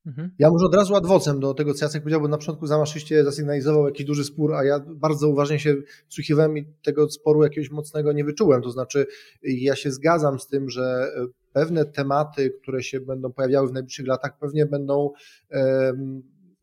[0.06, 0.32] mhm.
[0.40, 3.86] Ja może od razu adwocem do tego, co Jacek powiedział, bo na początku zamaszyście zasygnalizował
[3.86, 5.76] jakiś duży spór, a ja bardzo uważnie się
[6.08, 8.62] wsłuchiwałem i tego sporu jakiegoś mocnego nie wyczułem.
[8.62, 9.08] To znaczy,
[9.44, 11.12] ja się zgadzam z tym, że
[11.54, 15.12] pewne tematy, które się będą pojawiały w najbliższych latach, pewnie będą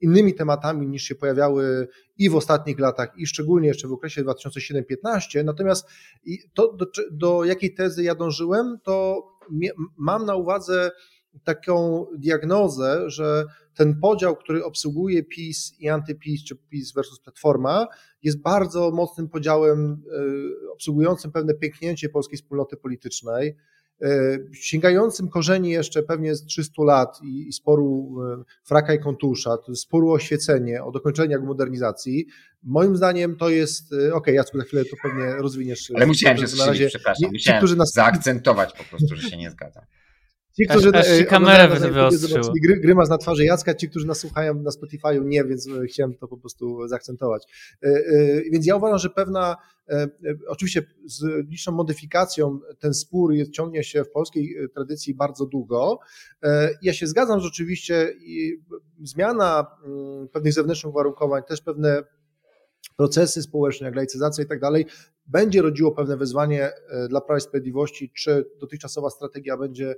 [0.00, 5.44] innymi tematami niż się pojawiały i w ostatnich latach, i szczególnie jeszcze w okresie 2007-2015.
[5.44, 5.88] Natomiast
[6.54, 9.22] to, do, do jakiej tezy ja dążyłem, to
[9.96, 10.90] mam na uwadze
[11.44, 17.86] taką diagnozę, że ten podział, który obsługuje PiS i antyPiS, czy PiS versus Platforma,
[18.22, 20.02] jest bardzo mocnym podziałem
[20.66, 23.56] e, obsługującym pewne pięknięcie polskiej wspólnoty politycznej
[24.52, 30.10] sięgającym korzeni jeszcze pewnie z 300 lat i, i sporu e, fraka i kontusza, sporu
[30.10, 32.26] o oświecenie, o dokończenie modernizacji,
[32.62, 35.92] moim zdaniem to jest, e, okej okay, Jacku, za chwilę to pewnie rozwiniesz.
[35.94, 37.92] Ale musiałem się strzelić, przepraszam, musiałem którzy nas...
[37.92, 39.84] zaakcentować po prostu, że się nie zgadzam.
[40.60, 42.52] Ci, którzy aż, aż kamerę wyostrzyło.
[42.62, 46.28] Gry, grymas na twarzy Jacka, ci, którzy nas słuchają na Spotify'u nie, więc chciałem to
[46.28, 47.42] po prostu zaakcentować.
[48.52, 49.56] Więc ja uważam, że pewna
[49.88, 50.08] E, e,
[50.48, 55.98] oczywiście z liczną modyfikacją ten spór jest, ciągnie się w polskiej e, tradycji bardzo długo.
[56.82, 58.14] Ja się zgadzam, że oczywiście
[59.02, 59.66] zmiana
[60.32, 62.02] pewnych zewnętrznych uwarunkowań, też pewne
[62.96, 64.86] procesy społeczne, jak laicyzacja i tak dalej,
[65.28, 69.94] będzie rodziło pewne wyzwanie e, dla Prawa i Sprawiedliwości, czy dotychczasowa strategia będzie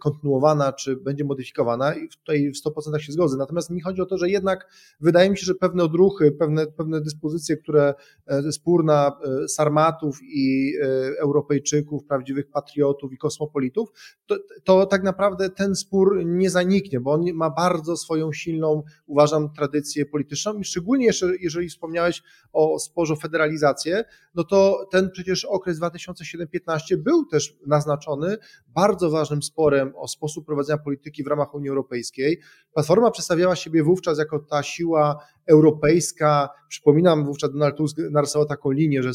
[0.00, 3.36] kontynuowana, czy będzie modyfikowana i tutaj w 100% się zgodzę.
[3.36, 4.68] Natomiast mi chodzi o to, że jednak
[5.00, 7.94] wydaje mi się, że pewne odruchy, pewne, pewne dyspozycje, które
[8.26, 10.74] e, spór na e, Sarmatów i
[11.18, 13.88] Europejczyków, prawdziwych patriotów i kosmopolitów,
[14.26, 19.52] to, to tak naprawdę ten spór nie zaniknie, bo on ma bardzo swoją silną, uważam,
[19.52, 25.44] tradycję polityczną i szczególnie jeszcze, jeżeli wspomniałeś o sporze o federalizację, no to ten przecież
[25.44, 31.68] okres 2007-15 był też naznaczony bardzo ważnym sporem o sposób prowadzenia polityki w ramach Unii
[31.68, 32.40] Europejskiej.
[32.74, 36.48] Platforma przedstawiała siebie wówczas jako ta siła europejska.
[36.68, 39.10] Przypominam, wówczas Donald Tusk narysował taką linię, że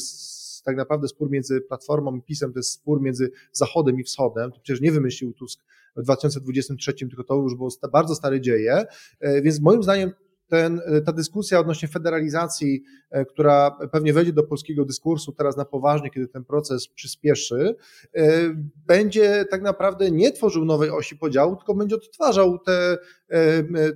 [0.65, 4.51] tak naprawdę spór między Platformą i PiSem to jest spór między Zachodem i Wschodem.
[4.51, 5.59] To przecież nie wymyślił Tusk
[5.95, 8.85] w 2023, tylko to już było bardzo stare dzieje.
[9.19, 10.11] E, więc moim zdaniem
[10.49, 16.09] ten, ta dyskusja odnośnie federalizacji, e, która pewnie wejdzie do polskiego dyskursu teraz na poważnie,
[16.09, 17.75] kiedy ten proces przyspieszy,
[18.15, 18.31] e,
[18.87, 22.97] będzie tak naprawdę nie tworzył nowej osi podziału, tylko będzie odtwarzał te,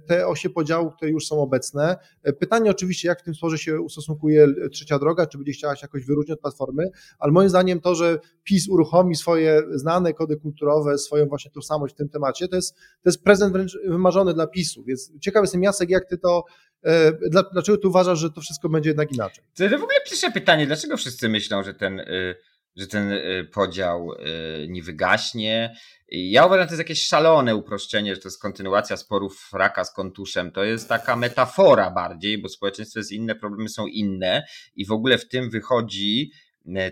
[0.08, 1.98] te osie podziału, które już są obecne.
[2.40, 6.06] Pytanie oczywiście, jak w tym sporze się ustosunkuje trzecia droga, czy będzie chciała się jakoś
[6.06, 11.26] wyróżnić od platformy, ale moim zdaniem to, że PiS uruchomi swoje znane kody kulturowe, swoją
[11.26, 15.12] właśnie tożsamość w tym temacie, to jest, to jest prezent wręcz wymarzony dla PiSu, więc
[15.22, 16.44] ciekawy jestem Jacek, jak ty to
[16.84, 17.12] E,
[17.52, 19.44] dlaczego ty uważasz, że to wszystko będzie jednak inaczej?
[19.58, 22.36] To w ogóle pierwsze pytanie, dlaczego wszyscy myślą, że ten, y,
[22.76, 25.76] że ten y, podział y, nie wygaśnie?
[26.10, 29.94] Ja uważam, że to jest jakieś szalone uproszczenie, że to jest kontynuacja sporów fraka z
[29.94, 30.52] kontuszem.
[30.52, 34.44] To jest taka metafora bardziej, bo społeczeństwo jest inne, problemy są inne
[34.76, 36.32] i w ogóle w tym wychodzi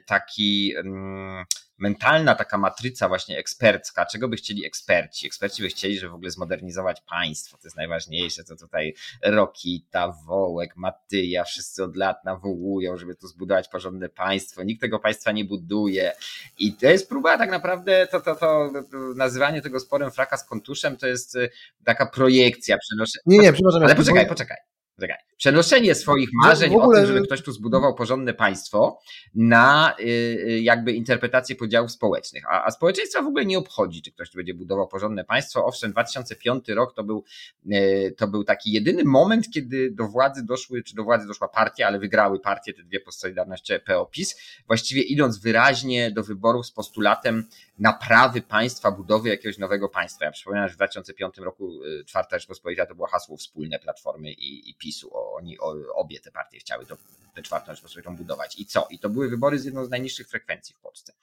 [0.06, 1.46] taki mm,
[1.82, 5.28] mentalna taka matryca właśnie ekspercka, czego by chcieli eksperci.
[5.28, 10.78] Eksperci by chcieli, żeby w ogóle zmodernizować państwo, to jest najważniejsze, to tutaj Rokita, Wołek,
[10.78, 16.12] Matyja, wszyscy od lat nawołują, żeby tu zbudować porządne państwo, nikt tego państwa nie buduje
[16.60, 20.46] i to jest próba tak naprawdę, to, to, to, to nazywanie tego sporem fraka z
[20.46, 21.50] kontuszem, to jest y,
[21.84, 23.22] taka projekcja, przenoszenia.
[23.26, 23.84] Nie, nie, przepraszam.
[23.84, 24.71] Ale poczekaj, poczekaj.
[25.02, 25.18] Czekaj.
[25.38, 27.00] Przenoszenie swoich marzeń ogóle...
[27.00, 29.00] o tym, żeby ktoś tu zbudował porządne państwo
[29.36, 32.44] na y, y, jakby interpretację podziałów społecznych.
[32.50, 35.66] A, a społeczeństwa w ogóle nie obchodzi, czy ktoś tu będzie budował porządne państwo.
[35.66, 37.24] Owszem, 2005 rok to był,
[37.72, 41.88] y, to był taki jedyny moment, kiedy do władzy doszły, czy do władzy doszła partia,
[41.88, 44.38] ale wygrały partie, te dwie postolidarności PO-PiS,
[44.68, 47.48] właściwie idąc wyraźnie do wyborów z postulatem
[47.80, 50.26] naprawy państwa, budowy jakiegoś nowego państwa.
[50.26, 51.72] Ja przypominam, że w 2005 roku
[52.06, 55.10] Czwarta Rzeczpospolita to było hasło wspólne Platformy i, i PiSu.
[55.14, 55.58] Oni,
[55.96, 56.98] obie te partie chciały to,
[57.34, 58.60] tę Czwartą Rzeczpospolitą budować.
[58.60, 58.88] I co?
[58.90, 61.14] I to były wybory z jedną z najniższych frekwencji w Polsce.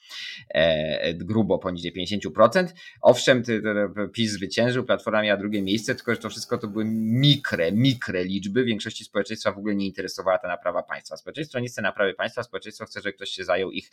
[0.49, 2.67] E, grubo poniżej 50%.
[3.01, 6.85] Owszem, ty, ty, PiS zwyciężył, Platforma miała drugie miejsce, tylko że to wszystko to były
[6.85, 8.65] mikre, mikre liczby.
[8.65, 11.17] Większości społeczeństwa w ogóle nie interesowała ta naprawa państwa.
[11.17, 13.91] Społeczeństwo nie chce naprawy państwa, społeczeństwo chce, żeby ktoś się zajął ich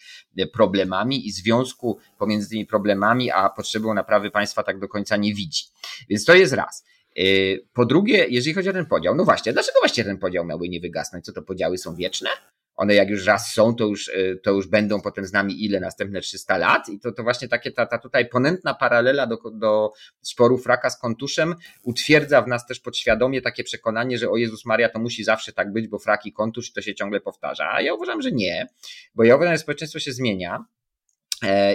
[0.53, 5.63] problemami i związku pomiędzy tymi problemami, a potrzebą naprawy państwa tak do końca nie widzi.
[6.09, 6.85] Więc to jest raz.
[7.19, 10.69] Y, po drugie, jeżeli chodzi o ten podział, no właśnie, dlaczego właśnie ten podział miałby
[10.69, 11.25] nie wygasnąć?
[11.25, 12.29] Co to podziały są wieczne?
[12.75, 15.79] One jak już raz są, to już, y, to już będą potem z nami ile?
[15.79, 16.89] Następne 300 lat?
[16.89, 20.99] I to, to właśnie takie ta, ta tutaj ponętna paralela do, do sporu fraka z
[20.99, 25.53] kontuszem utwierdza w nas też podświadomie takie przekonanie, że o Jezus Maria to musi zawsze
[25.53, 27.71] tak być, bo frak i kontusz to się ciągle powtarza.
[27.73, 28.67] A ja uważam, że nie,
[29.15, 30.65] bo ja uważam, że społeczeństwo się zmienia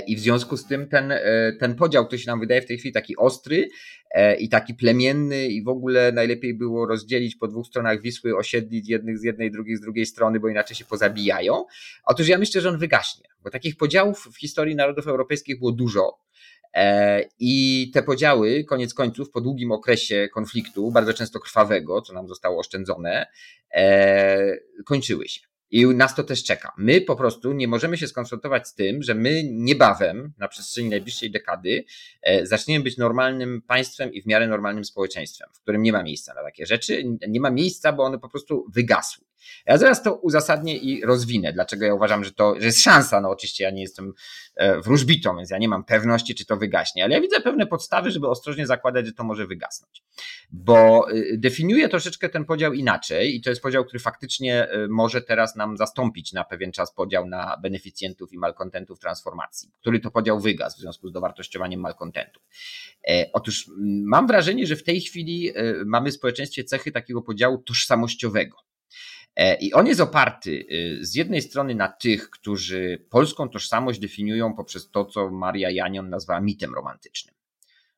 [0.06, 2.78] I w związku z tym ten, e, ten podział, który się nam wydaje w tej
[2.78, 3.68] chwili taki ostry
[4.10, 8.88] e, i taki plemienny, i w ogóle najlepiej było rozdzielić po dwóch stronach Wisły, osiedlić
[8.88, 11.64] jednych z jednej, drugich z drugiej strony, bo inaczej się pozabijają.
[12.04, 16.18] Otóż ja myślę, że on wygaśnie, bo takich podziałów w historii narodów europejskich było dużo.
[17.38, 22.60] I te podziały, koniec końców, po długim okresie konfliktu, bardzo często krwawego, co nam zostało
[22.60, 23.26] oszczędzone,
[24.84, 25.49] kończyły się.
[25.70, 26.72] I nas to też czeka.
[26.76, 31.30] My po prostu nie możemy się skonfrontować z tym, że my niebawem, na przestrzeni najbliższej
[31.30, 31.84] dekady,
[32.22, 36.34] e, zaczniemy być normalnym państwem i w miarę normalnym społeczeństwem, w którym nie ma miejsca
[36.34, 37.04] na takie rzeczy.
[37.28, 39.29] Nie ma miejsca, bo one po prostu wygasły.
[39.66, 43.20] Ja zaraz to uzasadnię i rozwinę, dlaczego ja uważam, że to że jest szansa.
[43.20, 44.12] No oczywiście ja nie jestem
[44.56, 48.10] e, wróżbitą, więc ja nie mam pewności, czy to wygaśnie, ale ja widzę pewne podstawy,
[48.10, 50.02] żeby ostrożnie zakładać, że to może wygasnąć.
[50.50, 55.22] Bo y, definiuję troszeczkę ten podział inaczej i to jest podział, który faktycznie y, może
[55.22, 60.40] teraz nam zastąpić na pewien czas podział na beneficjentów i malkontentów transformacji, który to podział
[60.40, 62.42] wygasł w związku z dowartościowaniem malkontentów.
[63.08, 63.70] E, otóż
[64.04, 65.52] mam wrażenie, że w tej chwili
[65.86, 68.69] mamy w społeczeństwie cechy takiego podziału tożsamościowego.
[69.36, 74.54] E, I on jest oparty y, z jednej strony na tych, którzy polską tożsamość definiują
[74.54, 77.34] poprzez to, co Maria Janion nazwała mitem romantycznym.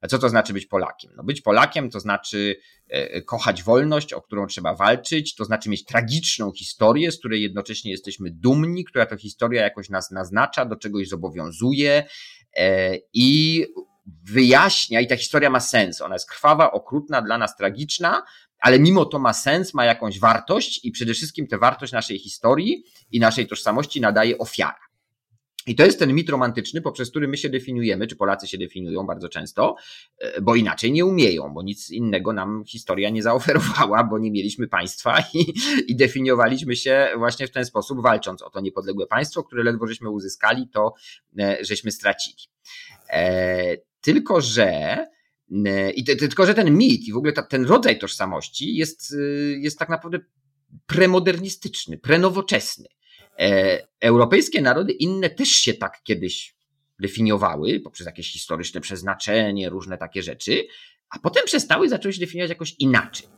[0.00, 1.12] A co to znaczy być Polakiem?
[1.16, 2.56] No być Polakiem to znaczy
[2.88, 7.90] e, kochać wolność, o którą trzeba walczyć, to znaczy mieć tragiczną historię, z której jednocześnie
[7.90, 12.04] jesteśmy dumni, która to historia jakoś nas naznacza, do czegoś zobowiązuje
[12.56, 13.64] e, i
[14.24, 16.00] wyjaśnia, i ta historia ma sens.
[16.00, 18.22] Ona jest krwawa, okrutna, dla nas tragiczna,
[18.62, 22.84] ale mimo to ma sens, ma jakąś wartość i przede wszystkim tę wartość naszej historii
[23.12, 24.92] i naszej tożsamości nadaje ofiara.
[25.66, 29.06] I to jest ten mit romantyczny, poprzez który my się definiujemy, czy Polacy się definiują
[29.06, 29.76] bardzo często,
[30.18, 34.68] e, bo inaczej nie umieją, bo nic innego nam historia nie zaoferowała, bo nie mieliśmy
[34.68, 35.52] państwa i,
[35.88, 40.10] i definiowaliśmy się właśnie w ten sposób, walcząc o to niepodległe państwo, które ledwo żeśmy
[40.10, 40.94] uzyskali, to
[41.38, 42.42] e, żeśmy stracili.
[43.10, 44.96] E, tylko, że
[45.94, 49.14] i tylko, że ten mit i w ogóle ta, ten rodzaj tożsamości jest,
[49.58, 50.18] jest tak naprawdę
[50.86, 52.88] premodernistyczny, prenowoczesny.
[53.38, 56.56] E, europejskie narody inne też się tak kiedyś
[57.00, 60.66] definiowały poprzez jakieś historyczne przeznaczenie, różne takie rzeczy,
[61.10, 63.28] a potem przestały i zaczęły się definiować jakoś inaczej.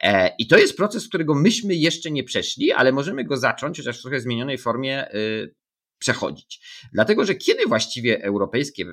[0.00, 3.98] E, I to jest proces, którego myśmy jeszcze nie przeszli, ale możemy go zacząć, chociaż
[3.98, 5.54] w trochę zmienionej formie, y,
[5.98, 6.60] przechodzić.
[6.92, 8.84] Dlatego, że kiedy właściwie europejskie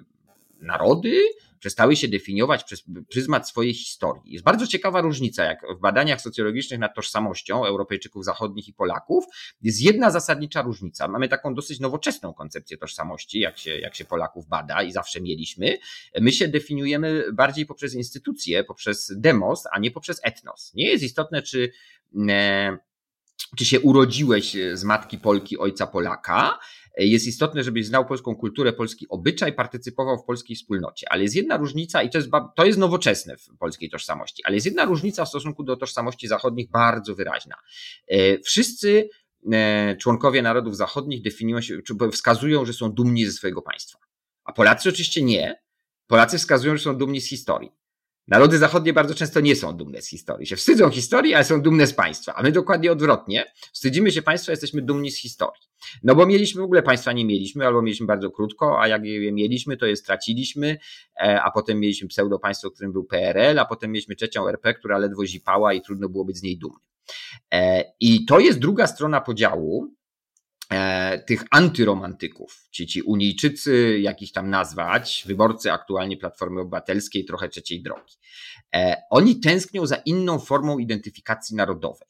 [0.62, 1.22] narody
[1.60, 4.34] przestały się definiować przez pryzmat swojej historii.
[4.34, 9.26] Jest bardzo ciekawa różnica, jak w badaniach socjologicznych nad tożsamością Europejczyków zachodnich i Polaków
[9.62, 11.08] jest jedna zasadnicza różnica.
[11.08, 15.78] Mamy taką dosyć nowoczesną koncepcję tożsamości, jak się, jak się Polaków bada i zawsze mieliśmy.
[16.22, 20.72] My się definiujemy bardziej poprzez instytucje, poprzez demos, a nie poprzez etnos.
[20.74, 21.72] Nie jest istotne, czy
[22.30, 22.78] e,
[23.58, 26.60] czy się urodziłeś z matki Polki, ojca Polaka,
[26.98, 31.08] jest istotne, żebyś znał polską kulturę, polski obyczaj, partycypował w polskiej wspólnocie.
[31.10, 34.66] Ale jest jedna różnica, i to jest, to jest nowoczesne w polskiej tożsamości, ale jest
[34.66, 37.56] jedna różnica w stosunku do tożsamości zachodnich bardzo wyraźna.
[38.08, 39.10] E, wszyscy
[39.52, 44.00] e, członkowie narodów zachodnich definiują się, czy wskazują, że są dumni ze swojego państwa.
[44.44, 45.62] A Polacy oczywiście nie.
[46.08, 47.79] Polacy wskazują, że są dumni z historii.
[48.30, 50.48] Narody zachodnie bardzo często nie są dumne z historii.
[50.48, 52.36] Się wstydzą historii, ale są dumne z państwa.
[52.36, 53.52] A my dokładnie odwrotnie.
[53.74, 55.62] Wstydzimy się państwa, jesteśmy dumni z historii.
[56.04, 59.32] No bo mieliśmy w ogóle państwa nie mieliśmy, albo mieliśmy bardzo krótko, a jak je
[59.32, 60.78] mieliśmy, to je straciliśmy,
[61.22, 64.98] e, a potem mieliśmy pseudo państwo, którym był PRL, a potem mieliśmy trzecią RP, która
[64.98, 66.82] ledwo zipała i trudno było być z niej dumnym.
[67.54, 69.99] E, I to jest druga strona podziału,
[71.28, 78.14] tych antyromantyków, ci, ci Unijczycy, jakich tam nazwać, wyborcy aktualnie Platformy Obywatelskiej, trochę trzeciej drogi.
[79.10, 82.08] Oni tęsknią za inną formą identyfikacji narodowej.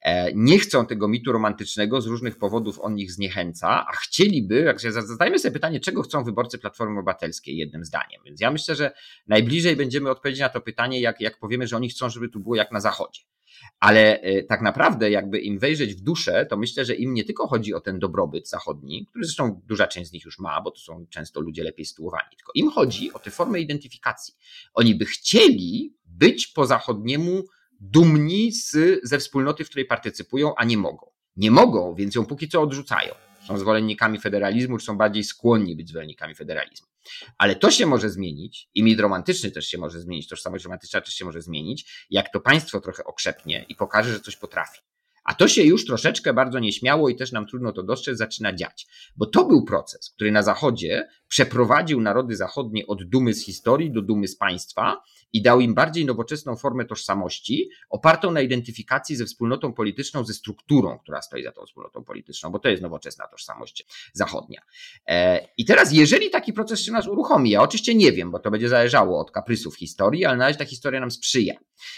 [0.00, 5.38] E, nie chcą tego mitu romantycznego, z różnych powodów on ich zniechęca, a chcieliby, zadajmy
[5.38, 8.22] sobie pytanie, czego chcą wyborcy Platformy Obywatelskiej, jednym zdaniem.
[8.24, 8.92] Więc ja myślę, że
[9.26, 12.56] najbliżej będziemy odpowiedzieć na to pytanie, jak, jak powiemy, że oni chcą, żeby tu było
[12.56, 13.22] jak na Zachodzie.
[13.80, 17.46] Ale e, tak naprawdę, jakby im wejrzeć w duszę, to myślę, że im nie tylko
[17.46, 20.80] chodzi o ten dobrobyt zachodni, który zresztą duża część z nich już ma, bo to
[20.80, 24.34] są często ludzie lepiej sytuowani, tylko im chodzi o tę formę identyfikacji.
[24.74, 27.44] Oni by chcieli być po zachodniemu
[27.80, 31.10] dumni z, ze wspólnoty, w której partycypują, a nie mogą.
[31.36, 33.14] Nie mogą, więc ją póki co odrzucają.
[33.46, 36.86] Są zwolennikami federalizmu, czy są bardziej skłonni być zwolennikami federalizmu.
[37.38, 41.14] Ale to się może zmienić, i mit romantyczny też się może zmienić, tożsamość romantyczna też
[41.14, 44.80] się może zmienić, jak to państwo trochę okrzepnie i pokaże, że coś potrafi.
[45.28, 48.86] A to się już troszeczkę bardzo nieśmiało i też nam trudno to dostrzec, zaczyna dziać.
[49.16, 54.02] Bo to był proces, który na Zachodzie przeprowadził narody zachodnie od dumy z historii do
[54.02, 59.72] dumy z państwa i dał im bardziej nowoczesną formę tożsamości, opartą na identyfikacji ze wspólnotą
[59.72, 64.62] polityczną, ze strukturą, która stoi za tą wspólnotą polityczną, bo to jest nowoczesna tożsamość zachodnia.
[65.06, 68.50] E, I teraz, jeżeli taki proces się nas uruchomi, ja oczywiście nie wiem, bo to
[68.50, 71.54] będzie zależało od kaprysów historii, ale na razie ta historia nam sprzyja.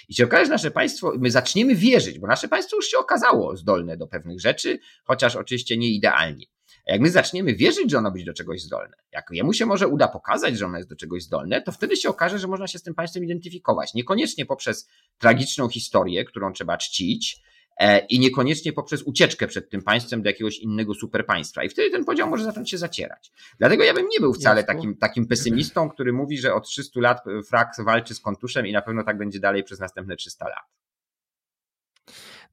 [0.08, 3.19] I się okaże, że nasze państwo, my zaczniemy wierzyć, bo nasze państwo już się okazało
[3.54, 6.46] zdolne do pewnych rzeczy, chociaż oczywiście nie idealnie.
[6.88, 9.88] A jak my zaczniemy wierzyć, że ono być do czegoś zdolne, jak jemu się może
[9.88, 12.78] uda pokazać, że ono jest do czegoś zdolne, to wtedy się okaże, że można się
[12.78, 13.94] z tym państwem identyfikować.
[13.94, 17.40] Niekoniecznie poprzez tragiczną historię, którą trzeba czcić,
[17.76, 21.64] e, i niekoniecznie poprzez ucieczkę przed tym państwem do jakiegoś innego superpaństwa.
[21.64, 23.33] I wtedy ten podział może zacząć się zacierać.
[23.59, 27.18] Dlatego ja bym nie był wcale takim, takim pesymistą, który mówi, że od 300 lat
[27.48, 30.79] frak walczy z kontuszem i na pewno tak będzie dalej przez następne 300 lat.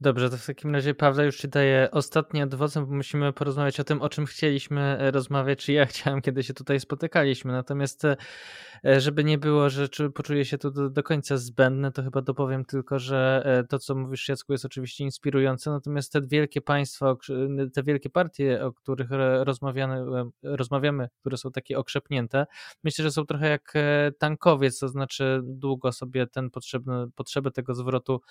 [0.02, 3.84] Dobrze, to w takim razie Pawle już Ci daję ostatni adwocem, bo musimy porozmawiać o
[3.84, 7.52] tym, o czym chcieliśmy e, rozmawiać, czy ja chciałem, kiedy się tutaj spotykaliśmy.
[7.52, 8.18] Natomiast e,
[8.86, 12.66] e, żeby nie było, że poczuję się tu do, do końca zbędne, to chyba dopowiem
[12.66, 17.16] tylko, że to, co mówisz Jacku, jest oczywiście inspirujące, natomiast te wielkie państwa,
[17.74, 19.10] te wielkie partie, o których
[19.44, 20.06] rozmawiamy,
[20.44, 22.46] rozmawiamy które są takie okrzepnięte,
[22.84, 23.74] myślę, że są trochę jak
[24.20, 28.22] tankowiec, to znaczy długo sobie ten potrzebny, potrzebę tego zwrotu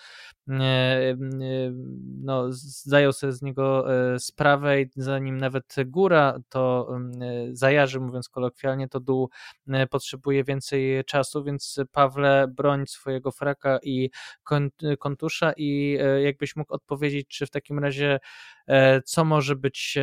[2.22, 6.88] no, zdają sobie z niego e, sprawę i zanim nawet góra to
[7.20, 9.30] e, zajarzy, mówiąc kolokwialnie, to dół
[9.68, 14.10] e, potrzebuje więcej czasu, więc Pawle broń swojego fraka i
[14.98, 18.18] kontusza i jakbyś mógł odpowiedzieć, czy w takim razie
[19.04, 19.98] co może być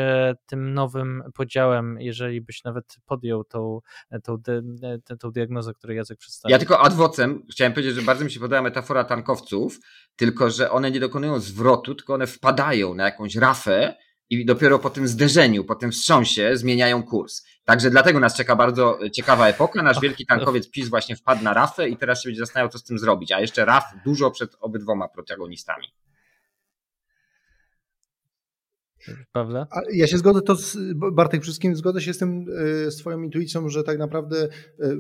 [0.46, 3.80] tym nowym podziałem, jeżeli byś nawet podjął tą,
[4.24, 4.38] tą,
[5.20, 6.54] tą diagnozę, którą Jacek przedstawił.
[6.54, 9.80] Ja tylko adwocem chciałem powiedzieć, że bardzo mi się podoba metafora tankowców,
[10.16, 13.96] tylko że one nie dokonują zwrotu, tylko one wpadają na jakąś rafę
[14.30, 17.46] i dopiero po tym zderzeniu, po tym wstrząsie zmieniają kurs.
[17.64, 19.84] Także dlatego nas czeka bardzo ciekawa epoka.
[19.84, 22.84] Nasz wielki tankowiec PiS właśnie wpadł na rafę i teraz się będzie zastanawiał, co z
[22.84, 23.32] tym zrobić.
[23.32, 25.88] A jeszcze raf dużo przed obydwoma protagonistami.
[29.32, 29.68] Prawda?
[29.94, 30.78] Ja się zgodzę, to z,
[31.14, 32.46] Bartek, wszystkim zgodzę się z tym,
[32.88, 34.50] e, z twoją intuicją, że tak naprawdę e,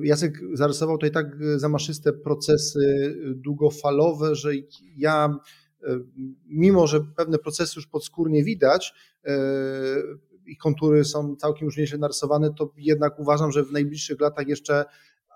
[0.03, 1.25] Jacek zarysował tutaj tak
[1.55, 4.51] zamaszyste procesy długofalowe, że
[4.97, 5.37] ja
[6.45, 8.93] mimo, że pewne procesy już podskórnie widać
[9.25, 9.37] e,
[10.45, 14.85] i kontury są całkiem już nieźle narysowane, to jednak uważam, że w najbliższych latach jeszcze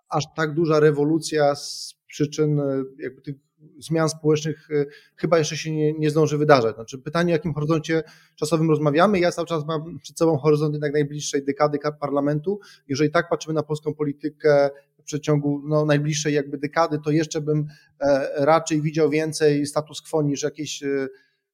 [0.09, 2.61] aż tak duża rewolucja z przyczyn
[2.99, 3.35] jakby tych
[3.79, 4.85] zmian społecznych e,
[5.15, 6.75] chyba jeszcze się nie, nie zdąży wydarzać.
[6.75, 8.03] Znaczy pytanie, o jakim horyzoncie
[8.35, 9.19] czasowym rozmawiamy.
[9.19, 12.59] Ja cały czas mam przed sobą horyzont jednak najbliższej dekady parlamentu.
[12.87, 17.67] Jeżeli tak patrzymy na polską politykę w przeciągu no, najbliższej jakby dekady, to jeszcze bym
[17.99, 21.07] e, raczej widział więcej status quo niż jakieś e,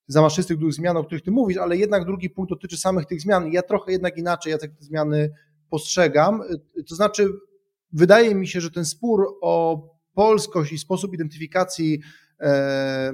[0.07, 3.51] zamaszystych dużych zmian, o których ty mówisz, ale jednak drugi punkt dotyczy samych tych zmian.
[3.51, 5.31] Ja trochę jednak inaczej ja te zmiany
[5.69, 6.41] postrzegam.
[6.89, 7.27] To znaczy,
[7.91, 11.99] wydaje mi się, że ten spór o polskość i sposób identyfikacji
[12.39, 13.13] e,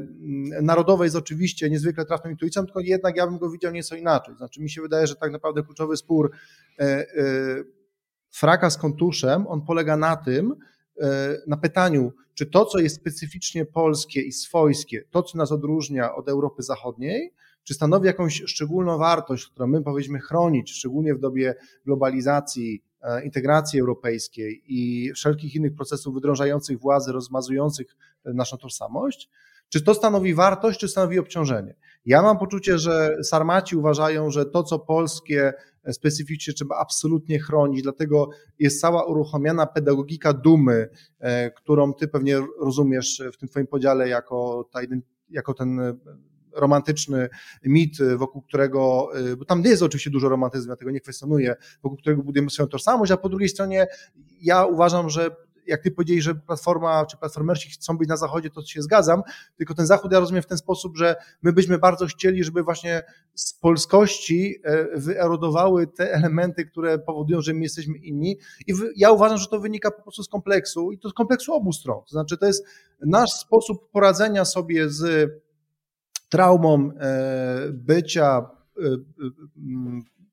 [0.62, 4.36] narodowej jest oczywiście niezwykle trafną intuicją, tylko jednak ja bym go widział nieco inaczej.
[4.36, 6.32] Znaczy mi się wydaje, że tak naprawdę kluczowy spór
[6.80, 7.06] e, e,
[8.30, 10.56] fraka z kontuszem, on polega na tym,
[11.47, 16.30] na pytaniu, czy to, co jest specyficznie polskie i swojskie, to, co nas odróżnia od
[16.30, 17.34] Europy Zachodniej,
[17.64, 22.84] czy stanowi jakąś szczególną wartość, którą my powinniśmy chronić, szczególnie w dobie globalizacji,
[23.24, 29.30] integracji europejskiej i wszelkich innych procesów wydrążających władzy, rozmazujących e, naszą tożsamość,
[29.70, 31.76] czy to stanowi wartość, czy stanowi obciążenie?
[32.06, 37.84] Ja mam poczucie, że Sarmaci uważają, że to, co polskie e, specyficznie trzeba absolutnie chronić,
[37.84, 38.30] dlatego
[38.60, 40.89] jest cała uruchomiona pedagogika dumy,
[41.56, 44.80] którą ty pewnie rozumiesz w tym twoim podziale jako, ta,
[45.30, 46.00] jako ten
[46.54, 47.30] romantyczny
[47.64, 51.97] mit, wokół którego, y, bo tam jest oczywiście dużo romantyzmu, ja tego nie kwestionuję, wokół
[51.97, 53.88] którego budujemy swoją tożsamość, a po drugiej stronie
[54.41, 55.30] ja uważam, że
[55.70, 59.22] jak ty powiedzieli, że Platforma czy Platformersi chcą być na Zachodzie, to się zgadzam,
[59.58, 63.04] tylko ten Zachód ja rozumiem w ten sposób, że my byśmy bardzo chcieli, żeby właśnie
[63.36, 68.38] z polskości e, wyerodowały te elementy, które powodują, że my jesteśmy inni.
[68.68, 71.74] I ja uważam, że to wynika po prostu z kompleksu i to z kompleksu obu
[71.74, 72.66] stron, to znaczy to jest
[73.06, 75.30] nasz sposób poradzenia sobie z
[76.30, 78.99] traumą e, bycia e, e,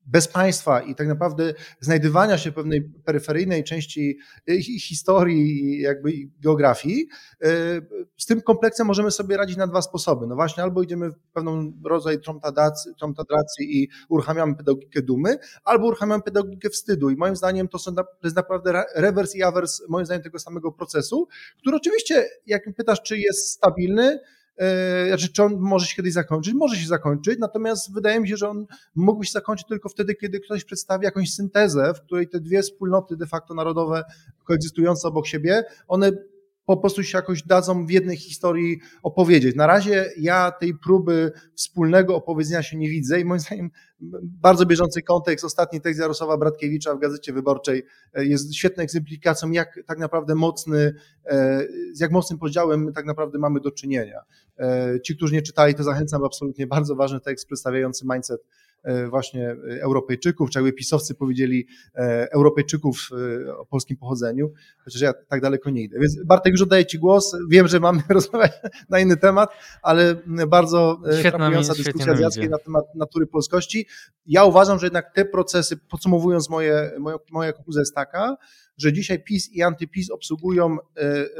[0.09, 4.17] bez państwa i tak naprawdę znajdywania się pewnej peryferyjnej części
[4.81, 7.07] historii jakby geografii,
[8.17, 10.27] z tym kompleksem możemy sobie radzić na dwa sposoby.
[10.27, 12.19] No właśnie, albo idziemy w pewną rodzaj
[12.99, 17.09] tromtadracji i uruchamiamy pedagogikę dumy, albo uruchamiamy pedagogikę wstydu.
[17.09, 20.71] I moim zdaniem to, są, to jest naprawdę rewers i awers, moim zdaniem, tego samego
[20.71, 21.27] procesu,
[21.57, 24.19] który oczywiście, jak pytasz, czy jest stabilny,
[25.07, 26.53] znaczy, czy on może się kiedyś zakończyć?
[26.53, 30.39] Może się zakończyć, natomiast wydaje mi się, że on mógłby się zakończyć tylko wtedy, kiedy
[30.39, 34.03] ktoś przedstawi jakąś syntezę, w której te dwie wspólnoty de facto narodowe
[34.43, 36.11] koegzystujące obok siebie, one
[36.67, 39.55] po prostu się jakoś dadzą w jednej historii opowiedzieć.
[39.55, 43.69] Na razie ja tej próby wspólnego opowiedzenia się nie widzę i moim zdaniem
[44.21, 49.79] bardzo bieżący kontekst, ostatni tekst Jarosława Bratkiewicza w Gazecie Wyborczej e, jest świetną egzemplikacją, jak
[49.85, 50.93] tak naprawdę mocny,
[51.25, 51.63] e,
[51.93, 54.21] z jak mocnym podziałem tak naprawdę mamy do czynienia.
[54.59, 58.41] E, ci, którzy nie czytali, to zachęcam, absolutnie bardzo ważny tekst przedstawiający mindset
[59.09, 63.09] właśnie e, Europejczyków, czy jakby pisowcy powiedzieli e, Europejczyków
[63.57, 64.51] o polskim pochodzeniu,
[64.83, 65.99] chociaż ja tak daleko nie idę.
[65.99, 67.35] Więc Bartek, już oddaję Ci głos.
[67.49, 68.51] Wiem, że mamy rozmawiać
[68.89, 69.49] na inny temat,
[69.81, 70.15] ale
[70.47, 73.87] bardzo frapująca dyskusja z Jackiem na temat natury polskości.
[74.25, 78.37] Ja uważam, że jednak te procesy, podsumowując moje, moja, moja konkluzja jest taka,
[78.77, 80.77] że dzisiaj PiS i antyPiS obsługują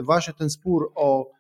[0.02, 1.37] właśnie ten spór o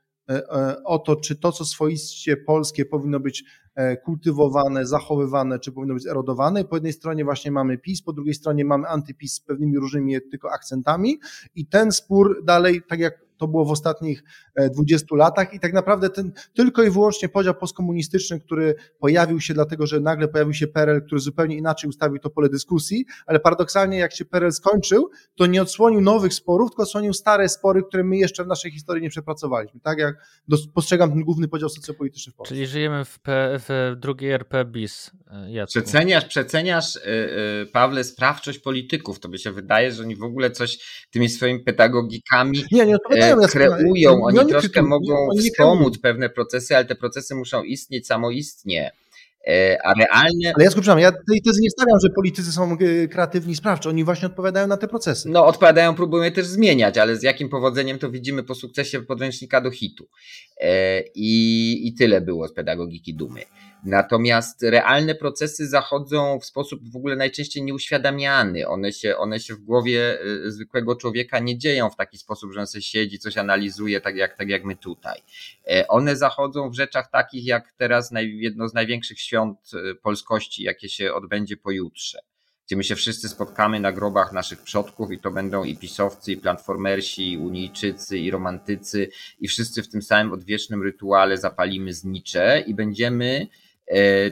[0.86, 3.44] o to, czy to, co swoiście polskie powinno być
[3.78, 6.66] E, kultywowane, zachowywane, czy powinno być erodowane.
[6.66, 10.52] Po jednej stronie właśnie mamy PiS, po drugiej stronie mamy antypis z pewnymi różnymi tylko
[10.52, 11.20] akcentami
[11.56, 14.24] i ten spór dalej, tak jak to było w ostatnich
[14.72, 19.54] 20 e, latach i tak naprawdę ten tylko i wyłącznie podział postkomunistyczny, który pojawił się
[19.54, 23.98] dlatego, że nagle pojawił się PRL, który zupełnie inaczej ustawił to pole dyskusji, ale paradoksalnie
[23.98, 28.18] jak się PRL skończył, to nie odsłonił nowych sporów, tylko odsłonił stare spory, które my
[28.18, 29.80] jeszcze w naszej historii nie przepracowaliśmy.
[29.80, 30.16] Tak jak
[30.74, 32.56] postrzegam ten główny podział socjopolityczny w Polsce.
[32.56, 35.12] Czyli żyjemy w, P, w drugiej RP bis.
[35.32, 35.72] E, Jacku.
[35.72, 39.20] Przeceniasz, przeceniasz yy, Pawle, sprawczość polityków.
[39.20, 40.78] To by się wydaje, że oni w ogóle coś
[41.12, 42.98] tymi swoimi pedagogikami nie, nie
[43.36, 48.92] kreują, oni troszkę mogą wspomóc pewne procesy, ale te procesy muszą istnieć samoistnie.
[49.48, 50.54] E, a realne.
[50.56, 53.90] Ale ja skupiam, ja tej tezy nie stawiam, że politycy są e, kreatywni, sprawczy.
[53.90, 55.30] Oni właśnie odpowiadają na te procesy.
[55.30, 59.62] No, odpowiadają, próbują je też zmieniać, ale z jakim powodzeniem to widzimy po sukcesie podręcznika
[59.62, 60.08] do hitu.
[60.62, 63.42] E, I, i tyle było z pedagogiki dumy.
[63.84, 68.68] Natomiast realne procesy zachodzą w sposób w ogóle najczęściej nieuświadamiany.
[68.68, 72.68] One się, one się w głowie zwykłego człowieka nie dzieją w taki sposób, że on
[72.68, 75.22] sobie siedzi, coś analizuje, tak jak, tak jak my tutaj.
[75.88, 81.14] One zachodzą w rzeczach takich, jak teraz jedno z największych świąt y, polskości, jakie się
[81.14, 82.20] odbędzie pojutrze,
[82.68, 86.38] gdzie my się wszyscy spotkamy na grobach naszych przodków i to będą i pisowcy, i
[86.38, 89.10] platformersi, i unijczycy, i romantycy
[89.40, 93.67] i wszyscy w tym samym odwiecznym rytuale zapalimy znicze i będziemy E,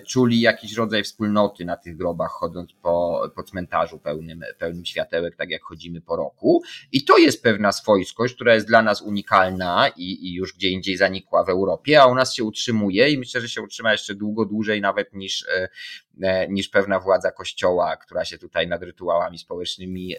[0.08, 5.50] czuli jakiś rodzaj wspólnoty na tych grobach, chodząc po, po cmentarzu pełnym, pełnym światełek, tak
[5.50, 6.64] jak chodzimy po roku.
[6.92, 10.98] I to jest pewna swojskość, która jest dla nas unikalna i, i już gdzie indziej
[10.98, 14.46] zanikła w Europie, a u nas się utrzymuje i myślę, że się utrzyma jeszcze długo,
[14.46, 15.68] dłużej nawet niż, e, e,
[16.50, 20.16] niż pewna władza kościoła, która się tutaj nad rytuałami społecznymi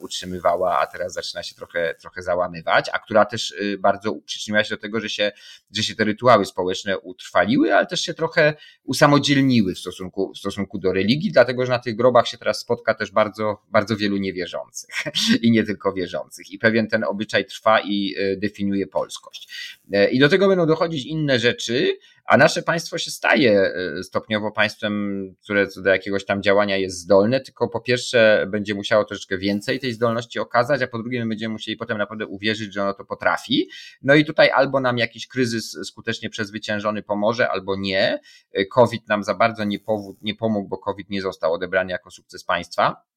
[0.00, 4.80] utrzymywała, a teraz zaczyna się trochę, trochę załamywać, a która też bardzo przyczyniła się do
[4.80, 5.32] tego, że się,
[5.76, 10.78] że się te rytuały społeczne utrwaliły, ale też się trochę usamodzielniły w stosunku, w stosunku
[10.78, 14.90] do religii, dlatego że na tych grobach się teraz spotka też bardzo, bardzo wielu niewierzących
[15.42, 16.50] i nie tylko wierzących.
[16.50, 19.48] I pewien ten obyczaj trwa i e, definiuje polskość.
[19.92, 21.98] E, I do tego będą dochodzić inne rzeczy,
[22.28, 27.40] a nasze państwo się staje e, stopniowo państwem, które do jakiegoś tam działania jest zdolne,
[27.40, 31.52] tylko po pierwsze będzie musiało troszeczkę więcej tej zdolności okazać, a po drugie my będziemy
[31.52, 33.68] musieli potem naprawdę uwierzyć, że ono to potrafi.
[34.02, 38.20] No i tutaj albo nam jakiś kryzys skutecznie przezwyciężony pomoże, albo nie.
[38.52, 42.10] E, COVID nam za bardzo nie, powód, nie pomógł, bo COVID nie został odebrany jako
[42.10, 43.08] sukces państwa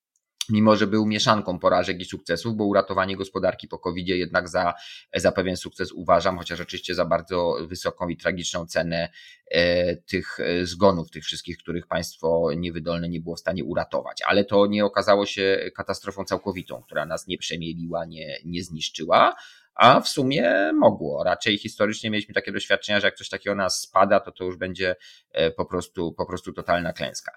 [0.50, 4.74] mimo że był mieszanką porażek i sukcesów, bo uratowanie gospodarki po covid jednak za,
[5.16, 9.10] za pewien sukces uważam, chociaż oczywiście za bardzo wysoką i tragiczną cenę
[9.52, 14.22] e, tych e, zgonów, tych wszystkich, których państwo niewydolne nie było w stanie uratować.
[14.28, 19.36] Ale to nie okazało się katastrofą całkowitą, która nas nie przemieliła, nie, nie zniszczyła
[19.76, 21.24] a w sumie mogło.
[21.24, 24.96] Raczej historycznie mieliśmy takie doświadczenia, że jak coś takiego nas spada, to to już będzie
[25.32, 27.32] e, po prostu, po prostu totalna klęska.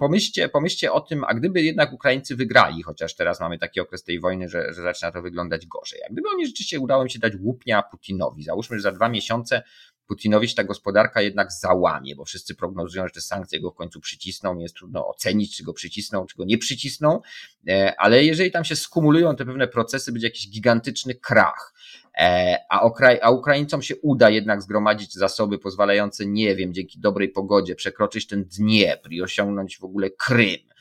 [0.00, 4.20] Pomyślcie, pomyślcie o tym, a gdyby jednak Ukraińcy wygrali, chociaż teraz mamy taki okres tej
[4.20, 6.00] wojny, że, że zaczyna to wyglądać gorzej.
[6.08, 9.62] A gdyby oni rzeczywiście udało im się dać łupnia Putinowi, załóżmy, że za dwa miesiące
[10.06, 14.54] Putinowi ta gospodarka jednak załamie, bo wszyscy prognozują, że te sankcje go w końcu przycisną.
[14.54, 17.20] Nie jest trudno ocenić, czy go przycisną, czy go nie przycisną,
[17.68, 21.74] e, ale jeżeli tam się skumulują te pewne procesy, będzie jakiś gigantyczny krach.
[22.18, 27.28] E, a, Ukra a Ukraińcom się uda jednak zgromadzić zasoby pozwalające, nie wiem, dzięki dobrej
[27.28, 30.74] pogodzie przekroczyć ten Dniepr i osiągnąć w ogóle Krym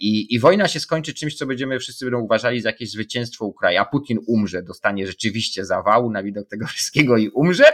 [0.00, 3.80] I, I wojna się skończy czymś, co będziemy wszyscy będą uważali za jakieś zwycięstwo Ukrainy,
[3.80, 7.64] a Putin umrze, dostanie rzeczywiście zawału na widok tego wszystkiego i umrze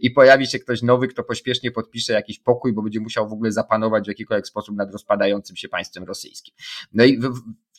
[0.00, 3.52] i pojawi się ktoś nowy, kto pośpiesznie podpisze jakiś pokój, bo będzie musiał w ogóle
[3.52, 6.54] zapanować w jakikolwiek sposób nad rozpadającym się państwem rosyjskim.
[6.92, 7.32] No i w,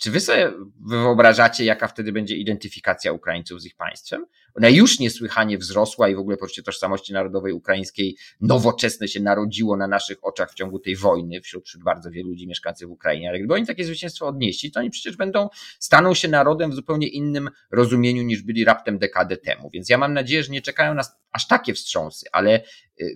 [0.03, 0.51] czy wy sobie
[0.85, 4.25] wyobrażacie, jaka wtedy będzie identyfikacja Ukraińców z ich państwem?
[4.55, 9.87] Ona już niesłychanie wzrosła i w ogóle poczucie tożsamości narodowej ukraińskiej nowoczesne się narodziło na
[9.87, 13.29] naszych oczach w ciągu tej wojny wśród, wśród bardzo wielu ludzi mieszkających w Ukrainie.
[13.29, 15.49] Ale gdyby oni takie zwycięstwo odnieśli, to oni przecież będą,
[15.79, 19.69] staną się narodem w zupełnie innym rozumieniu niż byli raptem dekadę temu.
[19.73, 22.61] Więc ja mam nadzieję, że nie czekają nas aż takie wstrząsy, ale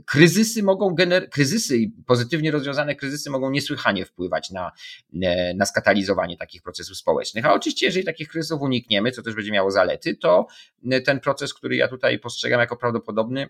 [0.06, 4.72] kryzysy mogą gener- kryzysy i pozytywnie rozwiązane kryzysy mogą niesłychanie wpływać na,
[5.24, 7.46] e, na skatalizowanie takich procesów społecznych.
[7.46, 10.48] A oczywiście, jeżeli takich kryzysów unikniemy, co też będzie miało zalety, to
[10.92, 13.50] e, ten proces, który ja tutaj postrzegam jako prawdopodobny,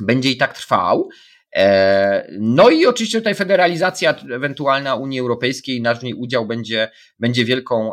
[0.00, 1.08] będzie i tak trwał.
[1.56, 7.44] E, no i oczywiście tutaj federalizacja ewentualna Unii Europejskiej, nasz w niej udział będzie, będzie
[7.44, 7.92] wielką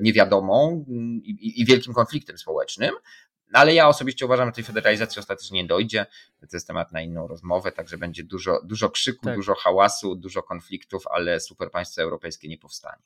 [0.00, 0.84] niewiadomą
[1.24, 2.90] i, i wielkim konfliktem społecznym.
[3.52, 6.06] No ale ja osobiście uważam, że tej federalizacji ostatecznie nie dojdzie.
[6.40, 9.36] To jest temat na inną rozmowę, także będzie dużo, dużo krzyku, tak.
[9.36, 13.02] dużo hałasu, dużo konfliktów, ale super państwo europejskie nie powstanie.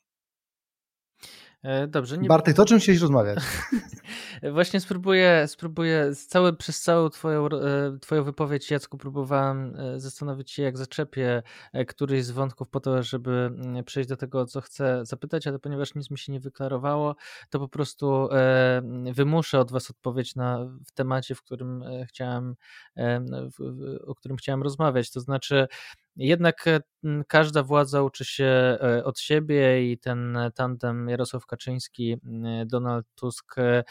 [1.62, 2.18] E, dobrze.
[2.18, 2.28] Nie...
[2.28, 3.38] Bartek, to o czym chcieliś rozmawiać?
[4.52, 10.62] Właśnie spróbuję, spróbuję cały, przez całą twoją, e, twoją wypowiedź, Jacku, próbowałem e, zastanowić się,
[10.62, 11.42] jak zaczepię
[11.88, 15.94] któryś z wątków po to, żeby mm, przejść do tego, co chcę zapytać, ale ponieważ
[15.94, 17.16] nic mi się nie wyklarowało,
[17.50, 18.28] to po prostu
[19.12, 22.54] wymuszę od was odpowiedź na, w temacie, w którym chciałem,
[24.06, 25.10] o którym chciałem rozmawiać.
[25.10, 25.66] To znaczy,
[26.18, 26.80] jednak e,
[27.28, 32.16] każda władza uczy się e, od siebie i ten tandem Jarosław Kaczyński,
[32.66, 33.84] Donald Tusk e,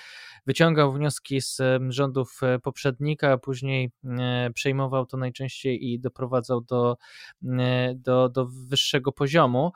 [0.45, 3.91] wyciągał wnioski z rządów poprzednika, a później
[4.53, 6.97] przejmował to najczęściej i doprowadzał do,
[7.95, 9.71] do, do wyższego poziomu.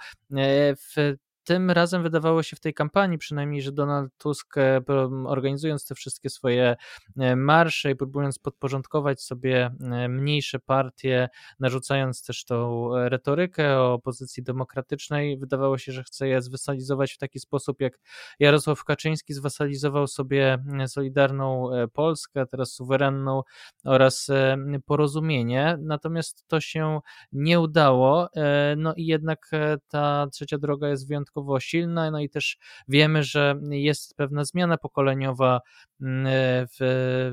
[0.77, 4.81] W tym razem wydawało się w tej kampanii przynajmniej, że Donald Tusk e,
[5.25, 6.75] organizując te wszystkie swoje
[7.17, 11.29] e, marsze i próbując podporządkować sobie e, mniejsze partie,
[11.59, 17.39] narzucając też tą retorykę o opozycji demokratycznej, wydawało się, że chce je zwasalizować w taki
[17.39, 17.99] sposób, jak
[18.39, 23.41] Jarosław Kaczyński zwasalizował sobie Solidarną Polskę, teraz suwerenną
[23.85, 24.27] oraz
[24.85, 25.77] porozumienie.
[25.81, 26.99] Natomiast to się
[27.31, 28.29] nie udało.
[28.77, 29.51] No i jednak
[29.87, 32.57] ta trzecia droga jest wyjątkowa wyjątkowo silna, no i też
[32.87, 35.59] wiemy, że jest pewna zmiana pokoleniowa
[36.01, 36.77] w,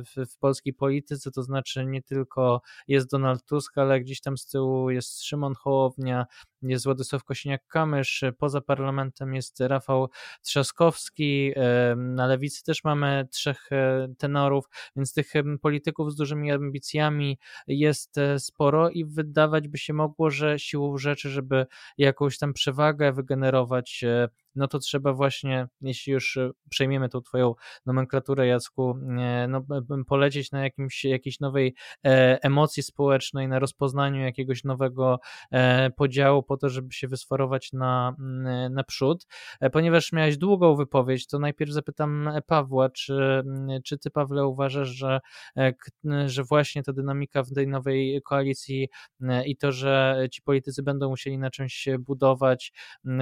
[0.06, 4.46] w, w polskiej polityce, to znaczy nie tylko jest Donald Tusk, ale gdzieś tam z
[4.46, 6.26] tyłu jest Szymon Hołownia,
[6.62, 10.08] jest Władysław Kosiniak-Kamysz, poza parlamentem jest Rafał
[10.42, 11.52] Trzaskowski,
[11.96, 14.64] na lewicy też mamy trzech e, tenorów,
[14.96, 20.58] więc tych polityków z dużymi ambicjami jest e, sporo i wydawać by się mogło, że
[20.58, 21.66] siłą rzeczy, żeby
[21.98, 24.04] jakąś tam przewagę wygenerować
[24.54, 27.54] no to trzeba właśnie, jeśli już e, przejmiemy tą twoją
[27.86, 28.94] nomenklaturę, Jacku,
[29.48, 29.64] no,
[30.06, 31.74] polecieć na jakimś, jakiejś nowej
[32.04, 35.20] e, emocji społecznej, na rozpoznaniu jakiegoś nowego
[35.50, 38.16] e, podziału po to, żeby się wysforować na,
[38.70, 39.26] na przód.
[39.72, 43.42] Ponieważ miałeś długą wypowiedź, to najpierw zapytam Pawła, czy,
[43.84, 45.20] czy ty, Pawle, uważasz, że,
[46.26, 48.88] że właśnie ta dynamika w tej nowej koalicji
[49.46, 52.72] i to, że ci politycy będą musieli na czymś budować,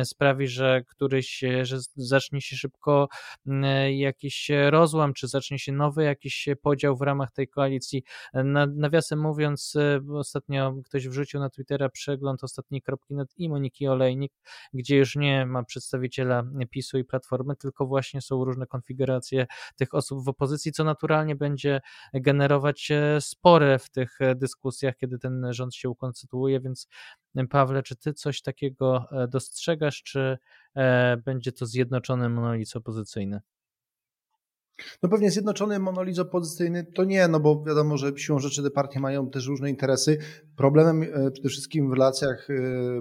[0.04, 0.82] sprawi, że
[1.16, 3.08] któryś, że zacznie się szybko
[3.46, 8.02] mm, jakiś rozłam, czy zacznie się nowy jakiś podział w ramach tej koalicji.
[8.74, 9.74] Nawiasem mówiąc,
[10.14, 14.32] ostatnio ktoś wrzucił na Twittera przegląd ostatniej kropki nad i Moniki Olejnik,
[14.74, 19.46] gdzie już nie ma przedstawiciela PiSu i Platformy, tylko właśnie są różne konfiguracje
[19.76, 21.80] tych osób w opozycji, co naturalnie będzie
[22.14, 26.88] generować e, spory w tych e, dyskusjach, kiedy ten rząd się ukonstytuuje, więc
[27.50, 30.38] Pawle, czy ty coś takiego e, dostrzegasz, czy e,
[31.24, 33.40] będzie to zjednoczony monolit opozycyjny?
[35.02, 39.00] No pewnie zjednoczony monolit opozycyjny to nie, no bo wiadomo, że siłą rzeczy te partie
[39.00, 40.18] mają też różne interesy.
[40.56, 42.48] Problemem e, przede wszystkim w relacjach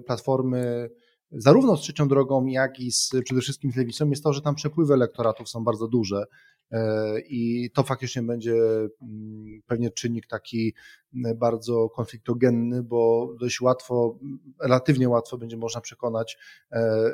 [0.05, 0.89] Platformy
[1.32, 4.55] zarówno z trzecią drogą, jak i z, przede wszystkim z lewicą jest to, że tam
[4.55, 6.26] przepływy elektoratów są bardzo duże
[6.71, 8.55] E, I to faktycznie będzie
[9.01, 10.73] mm, pewnie czynnik taki
[11.15, 14.19] mm, bardzo konfliktogenny, bo dość łatwo,
[14.61, 16.38] relatywnie łatwo będzie można przekonać
[16.71, 17.11] e,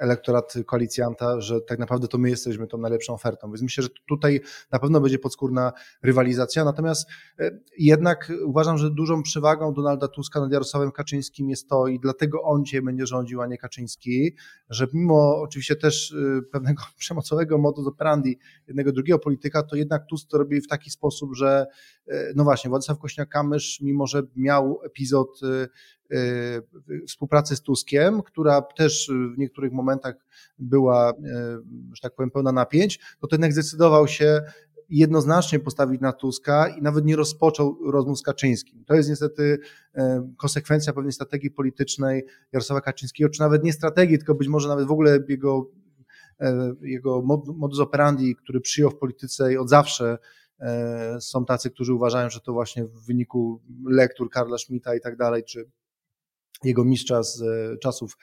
[0.00, 3.48] elektorat koalicjanta, że tak naprawdę to my jesteśmy tą najlepszą ofertą.
[3.48, 4.40] Więc myślę, że tutaj
[4.72, 5.72] na pewno będzie podskórna
[6.02, 6.64] rywalizacja.
[6.64, 12.00] Natomiast e, jednak uważam, że dużą przewagą Donalda Tuska nad Jarosławem Kaczyńskim jest to i
[12.00, 14.36] dlatego on dzisiaj będzie rządził, a nie Kaczyński,
[14.70, 18.38] że mimo oczywiście też e, pewnego przemocowego modus operandi
[18.68, 21.66] jednego drugiego polityka, to jednak Tusk to robi w taki sposób, że
[22.08, 25.40] e, no właśnie, Władysław Kośniak-Kamysz, mimo że miał epizod
[27.06, 30.14] współpracy z Tuskiem, która też w niektórych momentach
[30.58, 31.14] była, y,
[31.92, 34.42] że tak powiem, pełna napięć, to jednak zdecydował się
[34.88, 38.84] jednoznacznie postawić na Tuska i nawet nie rozpoczął rozmów z Kaczyńskim.
[38.84, 40.00] To jest niestety y,
[40.36, 44.90] konsekwencja pewnej strategii politycznej Jarosława Kaczyńskiego, czy nawet nie strategii, tylko być może nawet w
[44.90, 45.70] ogóle jego,
[46.82, 47.22] jego
[47.56, 50.18] modus operandi, który przyjął w polityce i od zawsze
[51.20, 55.44] są tacy, którzy uważają, że to właśnie w wyniku lektur Karla Schmidta i tak dalej,
[55.44, 55.70] czy
[56.64, 58.16] jego mistrza z e, czasów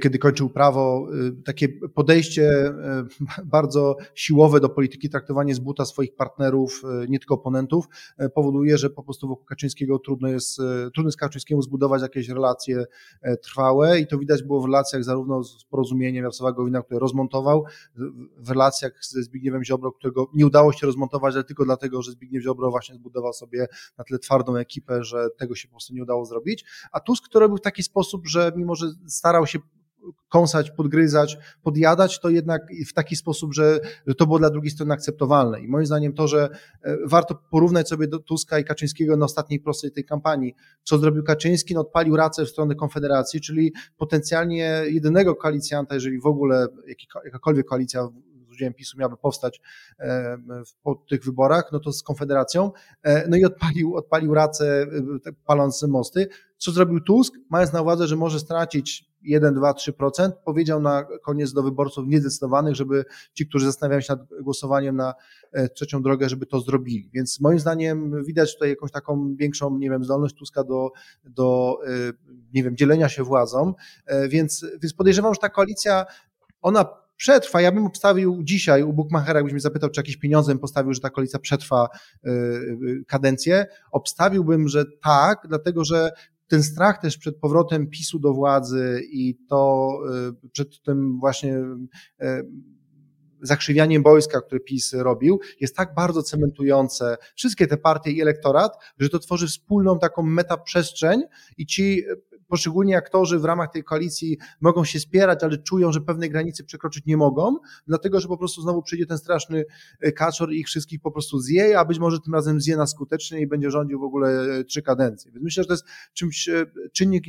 [0.00, 2.50] kiedy kończył prawo, y, takie podejście
[3.40, 7.88] y, bardzo siłowe do polityki, traktowanie z buta swoich partnerów, nie tylko oponentów,
[8.34, 10.56] powoduje, że po prostu wokół Kaczyńskiego trudno jest,
[10.94, 12.84] trudno jest Kaczyńskiemu zbudować jakieś relacje
[13.42, 17.64] trwałe i to widać było w relacjach zarówno z porozumieniem Jarosława Gowina, który rozmontował,
[18.36, 22.42] w relacjach ze Zbigniewem Ziobro, którego nie udało się rozmontować, ale tylko dlatego, że Zbigniew
[22.42, 23.66] Ziobro właśnie zbudował sobie
[23.98, 26.64] na tyle twardą ekipę, że tego się po prostu nie udało zrobić.
[26.92, 29.58] A Tusk to robił w taki sposób, że mimo, że starał się
[30.28, 33.80] kąsać, podgryzać, podjadać, to jednak w taki sposób, że,
[34.18, 35.60] to było dla drugiej strony akceptowalne.
[35.60, 36.48] I moim zdaniem to, że
[36.82, 40.54] e, warto porównać sobie do Tuska i Kaczyńskiego na ostatniej prostej tej kampanii.
[40.82, 41.74] Co zrobił Kaczyński?
[41.74, 46.66] No odpalił racę w stronę Konfederacji, czyli potencjalnie jedynego koalicjanta, jeżeli w ogóle
[47.24, 48.08] jakakolwiek koalicja
[48.52, 49.60] z udziałem PiSu miałaby powstać
[49.98, 50.38] e,
[50.82, 52.70] po tych wyborach, no to z Konfederacją.
[53.02, 54.86] E, no i odpalił, odpalił racę,
[55.44, 56.28] paląc mosty.
[56.56, 57.34] Co zrobił Tusk?
[57.50, 62.74] Mając na uwadze, że może stracić 1, 2, 3%, powiedział na koniec do wyborców niezdecydowanych,
[62.74, 63.04] żeby
[63.34, 65.14] ci, którzy zastanawiają się nad głosowaniem na
[65.52, 67.10] e, trzecią drogę, żeby to zrobili.
[67.12, 70.90] Więc moim zdaniem widać tutaj jakąś taką większą, nie wiem, zdolność Tuska do,
[71.24, 71.90] do e,
[72.54, 73.74] nie wiem, dzielenia się władzą,
[74.06, 76.06] e, więc, więc podejrzewam, że ta koalicja,
[76.62, 76.84] ona
[77.16, 77.60] przetrwa.
[77.60, 81.00] Ja bym obstawił dzisiaj u Bukmachera, jakbyś mnie zapytał, czy jakieś pieniądze bym postawił, że
[81.00, 81.88] ta koalicja przetrwa
[83.06, 83.66] kadencję.
[83.92, 86.10] Obstawiłbym, że tak, dlatego że
[86.52, 89.90] ten strach też przed powrotem PiSu do władzy i to
[90.52, 91.58] przed tym właśnie
[93.42, 97.16] zakrzywianiem wojska, które PiS robił, jest tak bardzo cementujące.
[97.34, 101.22] Wszystkie te partie i elektorat, że to tworzy wspólną taką metaprzestrzeń
[101.58, 102.04] i ci
[102.52, 107.06] poszczególni aktorzy w ramach tej koalicji mogą się spierać, ale czują, że pewnej granicy przekroczyć
[107.06, 109.64] nie mogą, dlatego że po prostu znowu przyjdzie ten straszny
[110.00, 112.90] e, kaczor i ich wszystkich po prostu zje, a być może tym razem zje nas
[112.90, 115.30] skutecznie i będzie rządził w ogóle e, trzy kadencje.
[115.30, 117.24] Więc myślę, że to jest czymś, e, czynnik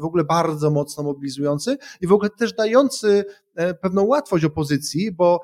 [0.00, 3.24] w ogóle bardzo mocno mobilizujący i w ogóle też dający
[3.80, 5.40] pewną łatwość opozycji, bo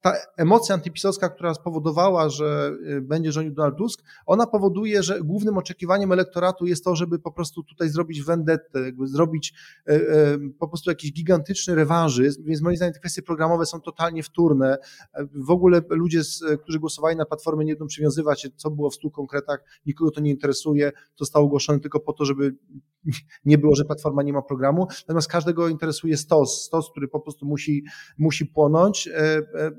[0.00, 5.58] ta emocja antypisowska, która spowodowała, że y, będzie rządził Donald Tusk, ona powoduje, że głównym
[5.58, 9.54] oczekiwaniem elektoratu jest to, żeby po prostu tutaj zrobić vendettę, jakby zrobić
[9.88, 14.22] y, y, po prostu jakiś gigantyczny rewanżyzm, więc moim zdaniem te kwestie programowe są totalnie
[14.22, 14.78] wtórne.
[15.34, 16.20] W ogóle ludzie,
[16.62, 20.20] którzy głosowali na Platformę nie będą przywiązywać się, co było w stu konkretach, nikogo to
[20.20, 22.54] nie interesuje, to zostało ogłoszone tylko po to, żeby
[23.44, 27.46] nie było, że Platforma nie ma programu, natomiast każdego interesuje stos, stos, który po prostu
[27.46, 27.84] musi,
[28.18, 29.08] musi płonąć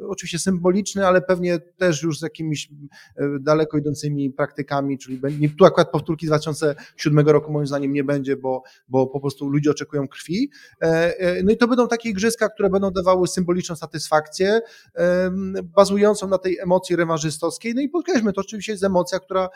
[0.08, 2.70] oczywiście symboliczny, ale pewnie też już z jakimiś
[3.16, 5.22] e, daleko idącymi praktykami, czyli
[5.58, 9.72] tu akurat powtórki z 2007 roku moim zdaniem nie będzie, bo, bo po prostu ludzie
[9.72, 10.52] oczekują krwi.
[10.82, 14.62] E, e, no i to będą takie igrzyska, które będą dawały symboliczną satysfakcję,
[15.64, 17.76] bazującą na tej emocji rewanżystowskiej.
[17.76, 19.50] No i podkreślmy, to oczywiście jest emocja, która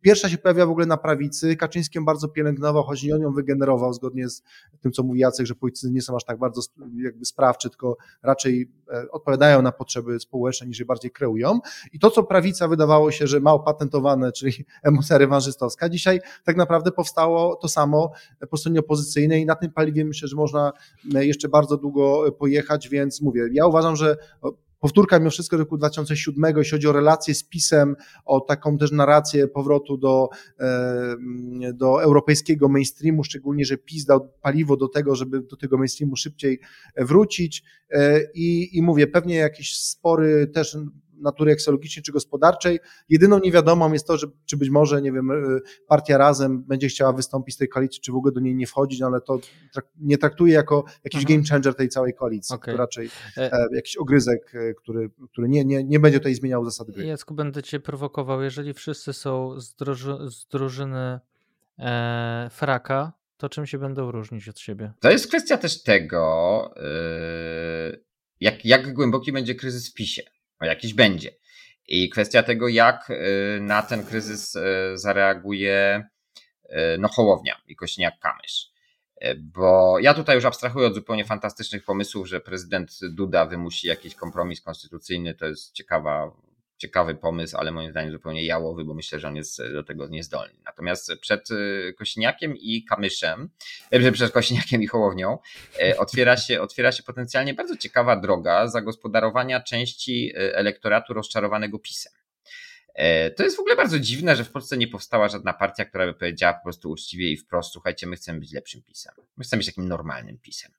[0.00, 1.56] pierwsza się pojawia w ogóle na prawicy.
[1.56, 4.42] Kaczyński bardzo pielęgnował, nie on ją wygenerował, zgodnie z
[4.80, 6.60] tym, co mówi Jacek, że politycy nie są aż tak bardzo
[6.96, 8.70] jakby sprawczy, tylko raczej
[9.10, 11.60] odpowiadają na potrzeby społeczne, niż je bardziej kreują.
[11.92, 14.52] I to, co prawica wydawało się, że ma opatentowane, czyli
[14.82, 18.12] emocja rewanżystowska, dzisiaj tak naprawdę powstało to samo
[18.50, 20.72] po stronie opozycyjnej i na tym paliwie myślę, że można
[21.04, 24.16] jeszcze bardzo długo pojechać, więc mówię, ja uważam, że
[24.82, 29.48] powtórka mimo wszystko roku 2007, jeśli chodzi o relacje z PiSem, o taką też narrację
[29.48, 30.28] powrotu do,
[31.74, 36.60] do europejskiego mainstreamu, szczególnie, że PiS dał paliwo do tego, żeby do tego mainstreamu szybciej
[36.96, 37.62] wrócić.
[37.90, 40.76] E, i, i mówię, pewnie jakieś spory też
[41.22, 42.80] natury eksologicznej czy gospodarczej.
[43.08, 45.34] Jedyną niewiadomą jest to, że, czy być może, nie wiem, e,
[45.86, 49.00] partia razem będzie chciała wystąpić z tej koalicji, czy w ogóle do niej nie wchodzić,
[49.00, 49.38] no ale to
[50.00, 51.38] nie traktuje jako jakiś mhm.
[51.38, 52.74] game changer tej całej koalicji, okay.
[52.74, 56.92] to raczej e, e, jakiś ogryzek, który, który nie, nie, nie będzie tutaj zmieniał zasady
[56.92, 57.06] gry.
[57.06, 61.20] Jacku, będę cię prowokował, jeżeli wszyscy są z, druży z drużyny
[61.78, 64.92] e, fraka, to czym się będą różnić od siebie?
[65.00, 68.04] To jest kwestia też tego, yy,
[68.40, 70.22] jak, jak głęboki będzie kryzys w PiSie
[70.62, 71.30] no jakiś będzie.
[71.88, 74.60] I kwestia tego, jak y, na ten kryzys y,
[74.94, 76.04] zareaguje
[76.64, 78.72] y, no, Hołownia i Kośniak-Kamysz.
[79.38, 84.60] Bo ja tutaj już abstrahuję od zupełnie fantastycznych pomysłów, że prezydent Duda wymusi jakiś kompromis
[84.60, 86.32] konstytucyjny, to jest ciekawa
[86.82, 90.54] ciekawy pomysł, ale moim zdaniem zupełnie jałowy, bo myślę, że on jest do tego niezdolny.
[90.64, 93.50] Natomiast przed y, Kośniakiem i Kamyszem,
[93.90, 95.38] e, przed Kośniakiem i Hołownią
[95.82, 102.12] e, otwiera się, otwiera się potencjalnie bardzo ciekawa droga zagospodarowania części e, elektoratu rozczarowanego PiSem.
[103.36, 106.14] To jest w ogóle bardzo dziwne, że w Polsce nie powstała żadna partia, która by
[106.14, 109.14] powiedziała po prostu uczciwie i wprost, słuchajcie, my chcemy być lepszym pisem.
[109.36, 110.72] My chcemy być takim normalnym pisem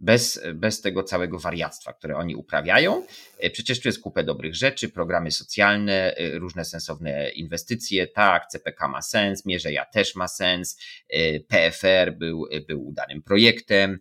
[0.00, 3.06] bez, bez tego całego wariactwa, które oni uprawiają.
[3.38, 8.06] E, przecież tu jest kupę dobrych rzeczy, programy socjalne, e, różne sensowne inwestycje.
[8.06, 13.98] Tak, CPK ma sens, Mierzeja też ma sens, e, PFR był, był udanym projektem,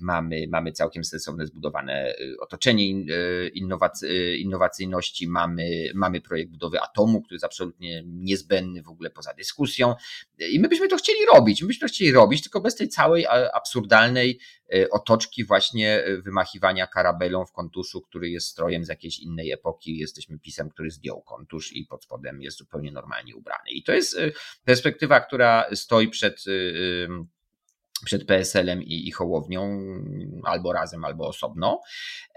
[0.00, 2.90] mamy, mamy całkiem sensowne zbudowane otoczenie
[4.38, 9.94] innowacyjności, mamy, mamy projekt budowy atomu, który jest absolutnie niezbędny w ogóle poza dyskusją.
[10.38, 13.26] I my byśmy to chcieli robić, my byśmy to chcieli robić, tylko bez tej całej
[13.54, 14.38] absurdalnej
[14.90, 19.98] otoczki właśnie wymachiwania karabelą w kontuszu, który jest strojem z jakiejś innej epoki.
[19.98, 23.70] Jesteśmy pisem, który zdjął kontusz i pod spodem jest zupełnie normalnie ubrany.
[23.70, 24.32] I to jest y,
[24.64, 26.44] perspektywa, która stoi przed
[28.04, 29.84] przed PSL-em i, i Hołownią,
[30.44, 31.80] albo razem, albo osobno.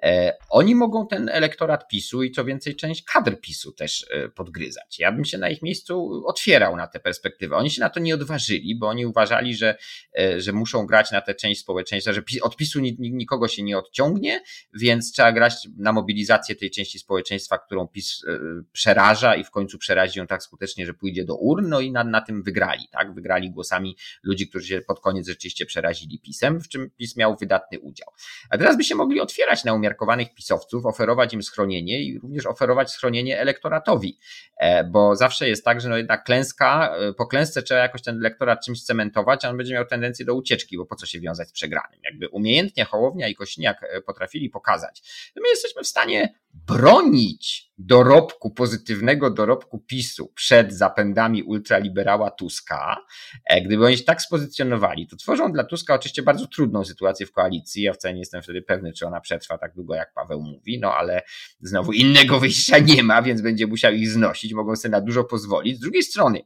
[0.06, 5.00] E, oni mogą ten elektorat PiSu i co więcej, część kadr PiSu też e, podgryzać.
[5.00, 7.56] Ja bym się na ich miejscu otwierał na tę perspektywę.
[7.56, 9.78] Oni się na to nie odważyli, bo oni uważali, że,
[10.20, 14.42] e, że muszą grać na tę część społeczeństwa, że od PiSu nikogo się nie odciągnie,
[14.74, 18.26] więc trzeba grać na mobilizację tej części społeczeństwa, którą PiS
[18.72, 22.04] przeraża i w końcu przerazi ją tak skutecznie, że pójdzie do urn, no i na,
[22.04, 23.14] na tym wygrali, tak?
[23.14, 27.80] Wygrali głosami ludzi, którzy się pod koniec rzeczywiście przerazili pisem, w czym PiS miał wydatny
[27.80, 28.08] udział.
[28.50, 32.92] A teraz by się mogli otwierać na umiarkowanych pisowców, oferować im schronienie i również oferować
[32.92, 34.20] schronienie elektoratowi,
[34.58, 38.18] e, bo zawsze jest tak, że no jednak klęska, e, po klęsce trzeba jakoś ten
[38.18, 41.50] elektorat czymś cementować, a on będzie miał tendencję do ucieczki, bo po co się wiązać
[41.50, 42.00] z przegranym?
[42.04, 45.02] Jakby umiejętnie Hołownia i Kośniak e, potrafili pokazać,
[45.36, 52.98] my jesteśmy w stanie bronić dorobku, pozytywnego dorobku PiSu przed zapędami ultraliberała Tuska,
[53.46, 57.32] e, gdyby oni się tak spozycjonowali, to tworzą dla Tuska oczywiście bardzo trudną sytuację w
[57.32, 57.84] koalicji.
[57.84, 60.94] Ja wcale nie jestem wtedy pewny, czy ona przetrwa tak długo, jak Paweł mówi, no
[60.94, 61.22] ale
[61.62, 65.78] znowu innego wyjścia nie ma, więc będzie musiał ich znosić, mogą sobie na dużo pozwolić.
[65.78, 66.42] Z drugiej strony,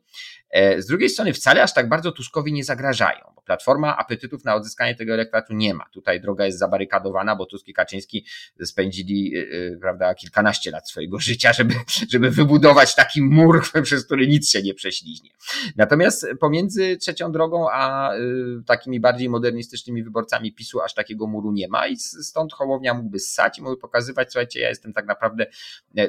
[0.77, 4.95] z drugiej strony wcale aż tak bardzo Tuskowi nie zagrażają, bo Platforma apetytów na odzyskanie
[4.95, 5.85] tego elektoratu nie ma.
[5.93, 8.25] Tutaj droga jest zabarykadowana, bo Tusk i Kaczyński
[8.63, 11.73] spędzili e, e, prawda, kilkanaście lat swojego życia, żeby,
[12.09, 15.29] żeby wybudować taki mur, przez który nic się nie prześliźnie.
[15.75, 18.11] Natomiast pomiędzy trzecią drogą a
[18.65, 23.57] takimi bardziej modernistycznymi wyborcami PiSu aż takiego muru nie ma i stąd Hołownia mógłby ssać
[23.59, 25.45] i mógłby pokazywać, słuchajcie, ja jestem tak naprawdę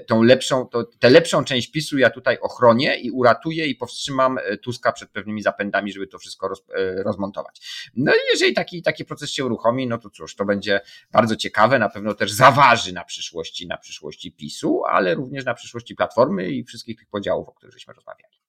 [0.06, 0.68] tą lepszą,
[0.98, 5.42] tę lepszą część PiSu ja tutaj ochronię i uratuję i powstrzymam E, Tuska przed pewnymi
[5.42, 7.90] zapędami, żeby to wszystko roz, e, rozmontować.
[7.96, 10.80] No i jeżeli taki, taki proces się uruchomi, no to cóż, to będzie
[11.12, 15.94] bardzo ciekawe, na pewno też zaważy na przyszłości, na przyszłości PiSu, ale również na przyszłości
[15.94, 18.39] Platformy i wszystkich tych podziałów, o których żeśmy rozmawiali.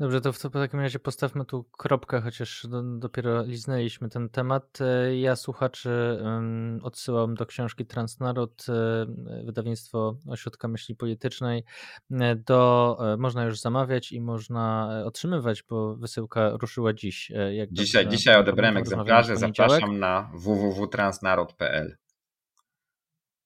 [0.00, 4.78] Dobrze, to w takim razie postawmy tu kropkę, chociaż do, dopiero liznęliśmy ten temat.
[4.80, 11.64] E, ja słuchaczy um, odsyłam do książki Transnaród, e, wydawnictwo Ośrodka Myśli Politycznej.
[12.10, 17.32] E, do, można już zamawiać i można otrzymywać, bo wysyłka ruszyła dziś.
[17.52, 21.96] Jak dzisiaj, dzisiaj odebrałem egzemplarze, zapraszam na www.transnaród.pl.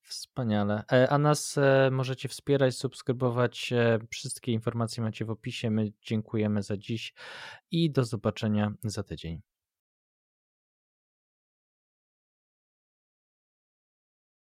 [0.05, 0.83] Wspaniale.
[0.91, 3.73] E, a nas e, możecie wspierać, subskrybować.
[3.73, 5.71] E, wszystkie informacje macie w opisie.
[5.71, 7.13] My dziękujemy za dziś
[7.71, 9.54] i do zobaczenia za tydzień.